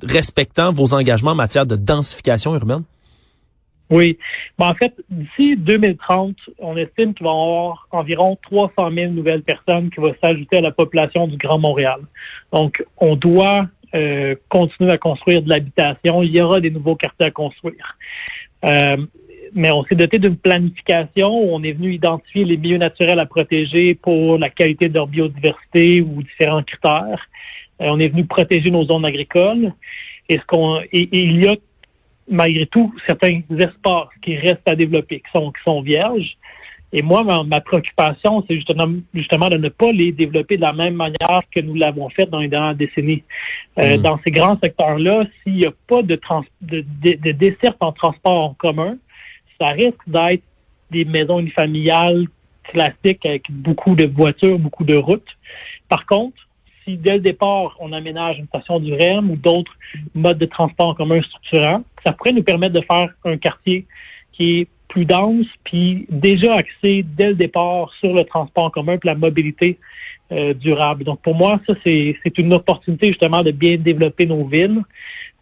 respectant 0.02 0.72
vos 0.72 0.94
engagements 0.94 1.32
en 1.32 1.36
matière 1.36 1.66
de 1.66 1.76
densification 1.76 2.54
urbaine? 2.54 2.82
Oui. 3.90 4.18
Ben, 4.58 4.70
en 4.70 4.74
fait, 4.74 4.94
d'ici 5.10 5.56
2030, 5.56 6.36
on 6.58 6.76
estime 6.76 7.14
qu'il 7.14 7.24
va 7.24 7.30
y 7.30 7.34
avoir 7.34 7.86
environ 7.92 8.36
300 8.42 8.90
000 8.92 9.12
nouvelles 9.12 9.42
personnes 9.42 9.90
qui 9.90 10.00
vont 10.00 10.14
s'ajouter 10.20 10.58
à 10.58 10.60
la 10.60 10.72
population 10.72 11.26
du 11.28 11.36
Grand 11.36 11.58
Montréal. 11.58 12.00
Donc, 12.52 12.84
on 12.98 13.14
doit 13.14 13.68
euh, 13.94 14.34
continuer 14.48 14.92
à 14.92 14.98
construire 14.98 15.42
de 15.42 15.48
l'habitation. 15.48 16.22
Il 16.22 16.34
y 16.34 16.40
aura 16.40 16.60
des 16.60 16.70
nouveaux 16.70 16.96
quartiers 16.96 17.26
à 17.26 17.30
construire. 17.30 17.96
Euh, 18.64 18.96
mais 19.54 19.70
on 19.70 19.84
s'est 19.84 19.94
doté 19.94 20.18
d'une 20.18 20.36
planification 20.36 21.28
où 21.28 21.54
on 21.54 21.62
est 21.62 21.72
venu 21.72 21.92
identifier 21.92 22.44
les 22.44 22.56
milieux 22.56 22.78
naturels 22.78 23.20
à 23.20 23.26
protéger 23.26 23.94
pour 23.94 24.38
la 24.38 24.50
qualité 24.50 24.88
de 24.88 24.94
leur 24.94 25.06
biodiversité 25.06 26.00
ou 26.00 26.22
différents 26.22 26.64
critères. 26.64 27.28
Euh, 27.80 27.86
on 27.88 28.00
est 28.00 28.08
venu 28.08 28.24
protéger 28.24 28.72
nos 28.72 28.82
zones 28.82 29.04
agricoles. 29.04 29.72
Et, 30.28 30.38
ce 30.38 30.44
qu'on, 30.44 30.80
et, 30.92 31.02
et 31.02 31.22
il 31.22 31.44
y 31.44 31.46
a 31.46 31.56
malgré 32.28 32.66
tout 32.66 32.94
certains 33.06 33.40
espaces 33.58 34.08
qui 34.22 34.36
restent 34.36 34.68
à 34.68 34.76
développer, 34.76 35.20
qui 35.20 35.30
sont, 35.32 35.52
qui 35.52 35.62
sont 35.62 35.82
vierges. 35.82 36.36
Et 36.92 37.02
moi, 37.02 37.24
ma, 37.44 37.60
préoccupation, 37.60 38.44
c'est 38.46 38.54
justement, 38.54 38.88
justement 39.12 39.50
de 39.50 39.56
ne 39.56 39.68
pas 39.68 39.92
les 39.92 40.12
développer 40.12 40.56
de 40.56 40.62
la 40.62 40.72
même 40.72 40.94
manière 40.94 41.42
que 41.50 41.60
nous 41.60 41.74
l'avons 41.74 42.08
fait 42.08 42.26
dans 42.26 42.38
les 42.38 42.48
dernières 42.48 42.76
décennies. 42.76 43.24
Euh, 43.78 43.98
mm. 43.98 44.02
Dans 44.02 44.20
ces 44.24 44.30
grands 44.30 44.58
secteurs-là, 44.58 45.24
s'il 45.42 45.54
n'y 45.54 45.66
a 45.66 45.72
pas 45.88 46.02
de, 46.02 46.14
trans, 46.14 46.44
de, 46.62 46.84
de, 47.02 47.14
de 47.14 47.32
desserte 47.32 47.76
en 47.80 47.92
transport 47.92 48.50
en 48.50 48.54
commun, 48.54 48.96
ça 49.60 49.68
risque 49.68 50.00
d'être 50.06 50.42
des 50.90 51.04
maisons 51.04 51.40
unifamiliales 51.40 52.26
classiques 52.64 53.24
avec 53.26 53.50
beaucoup 53.50 53.94
de 53.94 54.04
voitures, 54.04 54.58
beaucoup 54.58 54.84
de 54.84 54.96
routes. 54.96 55.36
Par 55.88 56.06
contre, 56.06 56.45
si 56.86 56.96
dès 56.96 57.14
le 57.14 57.20
départ, 57.20 57.76
on 57.80 57.92
aménage 57.92 58.38
une 58.38 58.46
station 58.46 58.78
du 58.78 58.94
REM 58.94 59.30
ou 59.30 59.36
d'autres 59.36 59.72
modes 60.14 60.38
de 60.38 60.46
transport 60.46 60.88
en 60.88 60.94
commun 60.94 61.20
structurants, 61.20 61.82
ça 62.04 62.12
pourrait 62.12 62.32
nous 62.32 62.42
permettre 62.42 62.74
de 62.74 62.80
faire 62.80 63.10
un 63.24 63.36
quartier 63.36 63.86
qui 64.32 64.60
est 64.60 64.68
plus 64.88 65.04
dense, 65.04 65.46
puis 65.64 66.06
déjà 66.08 66.54
axé 66.54 67.04
dès 67.04 67.28
le 67.28 67.34
départ 67.34 67.92
sur 68.00 68.14
le 68.14 68.24
transport 68.24 68.64
en 68.64 68.70
commun 68.70 68.94
et 68.94 69.00
la 69.02 69.14
mobilité 69.14 69.78
euh, 70.32 70.54
durable. 70.54 71.04
Donc 71.04 71.20
pour 71.20 71.34
moi, 71.34 71.60
ça, 71.66 71.74
c'est 71.84 72.38
une 72.38 72.54
opportunité 72.54 73.08
justement 73.08 73.42
de 73.42 73.50
bien 73.50 73.76
développer 73.76 74.26
nos 74.26 74.46
villes. 74.46 74.82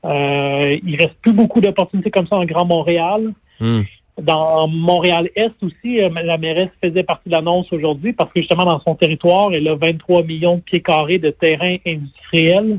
Euh, 0.05 0.79
il 0.85 0.97
reste 0.97 1.15
plus 1.21 1.33
beaucoup 1.33 1.61
d'opportunités 1.61 2.11
comme 2.11 2.27
ça 2.27 2.37
en 2.37 2.45
Grand 2.45 2.65
Montréal. 2.65 3.33
Hmm. 3.61 3.83
Dans 4.21 4.69
Montréal-Est 4.69 5.55
aussi, 5.63 6.01
euh, 6.01 6.09
la 6.09 6.39
mairesse 6.39 6.71
faisait 6.83 7.03
partie 7.03 7.29
de 7.29 7.33
l'annonce 7.33 7.73
aujourd'hui 7.73 8.13
parce 8.13 8.33
que 8.33 8.41
justement 8.41 8.65
dans 8.65 8.79
son 8.79 8.95
territoire, 8.95 9.53
elle 9.53 9.67
a 9.67 9.75
23 9.75 10.23
millions 10.23 10.57
de 10.57 10.61
pieds 10.61 10.83
carrés 10.83 11.19
de 11.19 11.31
terrain 11.31 11.77
industriel 11.85 12.79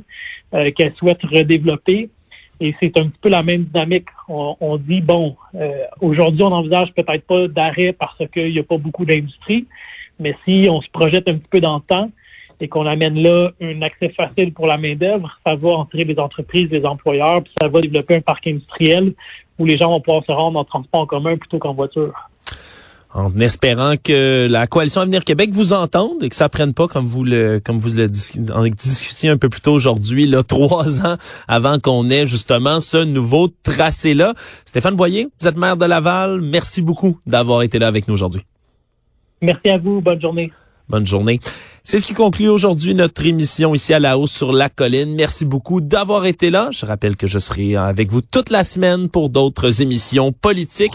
euh, 0.54 0.72
qu'elle 0.72 0.96
souhaite 0.96 1.22
redévelopper. 1.24 2.10
Et 2.62 2.74
c'est 2.80 2.98
un 2.98 3.08
petit 3.08 3.20
peu 3.22 3.28
la 3.28 3.44
même 3.44 3.66
dynamique. 3.66 4.08
On, 4.30 4.78
dit, 4.78 5.02
bon, 5.02 5.36
euh, 5.56 5.84
aujourd'hui, 6.00 6.42
on 6.44 6.54
envisage 6.54 6.94
peut-être 6.94 7.28
pas 7.28 7.50
d'arrêt 7.50 7.92
parce 7.92 8.18
qu'il 8.32 8.54
n'y 8.54 8.60
a 8.60 8.64
pas 8.64 8.78
beaucoup 8.78 9.04
d'industrie, 9.04 9.66
mais 10.22 10.36
si 10.46 10.68
on 10.70 10.82
se 10.82 10.90
projette 10.90 11.28
un 11.28 11.34
petit 11.34 11.50
peu 11.50 11.60
dans 11.60 11.76
le 11.76 11.82
temps 11.82 12.10
et 12.62 12.70
qu'on 12.70 12.86
amène 12.86 13.22
là 13.22 13.52
un 13.62 13.82
accès 13.82 14.08
facile 14.08 14.54
pour 14.54 14.68
la 14.68 14.78
main-d'œuvre, 14.78 15.38
ça 15.46 15.56
va 15.58 15.70
entrer 15.72 16.06
les 16.06 16.18
entreprises, 16.18 16.70
les 16.72 16.86
employeurs, 16.86 17.44
puis 17.44 17.52
ça 17.60 17.68
va 17.68 17.82
développer 17.82 18.16
un 18.16 18.22
parc 18.22 18.48
industriel 18.48 19.14
où 19.60 19.66
les 19.66 19.78
gens 19.78 19.90
vont 19.90 20.02
pouvoir 20.02 20.24
se 20.24 20.32
rendre 20.32 20.60
en 20.60 20.64
transport 20.64 21.02
en 21.02 21.06
commun 21.06 21.38
plutôt 21.38 21.60
qu'en 21.60 21.74
voiture. 21.74 22.14
En 23.14 23.40
espérant 23.40 23.94
que 23.96 24.46
la 24.50 24.68
coalition 24.68 25.00
Avenir 25.00 25.24
Québec 25.24 25.50
vous 25.54 25.72
entende 25.72 26.22
et 26.22 26.28
que 26.28 26.36
ça 26.36 26.50
prenne 26.50 26.74
pas 26.74 26.90
comme 26.90 27.06
vous 27.06 27.24
le 27.24 27.62
comme 27.64 27.78
vous 27.78 27.94
le 27.94 28.10
discutiez 28.10 29.30
un 29.30 29.38
peu 29.38 29.48
plus 29.48 29.62
tôt 29.62 29.72
aujourd'hui, 29.72 30.26
là, 30.26 30.44
trois 30.48 31.06
ans 31.06 31.16
avant 31.48 31.80
qu'on 31.80 32.10
ait 32.10 32.28
justement 32.28 32.82
ce 32.82 32.98
nouveau 32.98 33.48
tracé-là. 33.64 34.34
Stéphane 34.66 34.98
Boyer, 34.98 35.30
vous 35.40 35.48
êtes 35.48 35.58
maire 35.58 35.78
de 35.78 35.86
Laval. 35.86 36.42
Merci 36.42 36.82
beaucoup 36.82 37.18
d'avoir 37.26 37.62
été 37.62 37.80
là 37.80 37.88
avec 37.88 38.10
nous 38.10 38.14
aujourd'hui. 38.16 38.42
Merci 39.42 39.70
à 39.70 39.78
vous. 39.78 40.02
Bonne 40.02 40.20
journée. 40.20 40.52
Bonne 40.90 41.06
journée. 41.06 41.40
C'est 41.88 42.00
ce 42.00 42.08
qui 42.08 42.16
conclut 42.16 42.50
aujourd'hui 42.50 42.96
notre 42.96 43.24
émission 43.28 43.76
ici 43.76 43.94
à 43.94 44.00
la 44.00 44.18
hausse 44.18 44.32
sur 44.32 44.52
la 44.52 44.70
colline. 44.70 45.14
Merci 45.14 45.46
beaucoup 45.46 45.82
d'avoir 45.82 46.26
été 46.26 46.50
là. 46.50 46.70
Je 46.72 46.84
rappelle 46.84 47.16
que 47.16 47.28
je 47.28 47.38
serai 47.38 47.76
avec 47.76 48.12
vous 48.12 48.22
toute 48.22 48.50
la 48.50 48.64
semaine 48.64 49.08
pour 49.08 49.30
d'autres 49.30 49.84
émissions 49.84 50.32
politiques. 50.32 50.94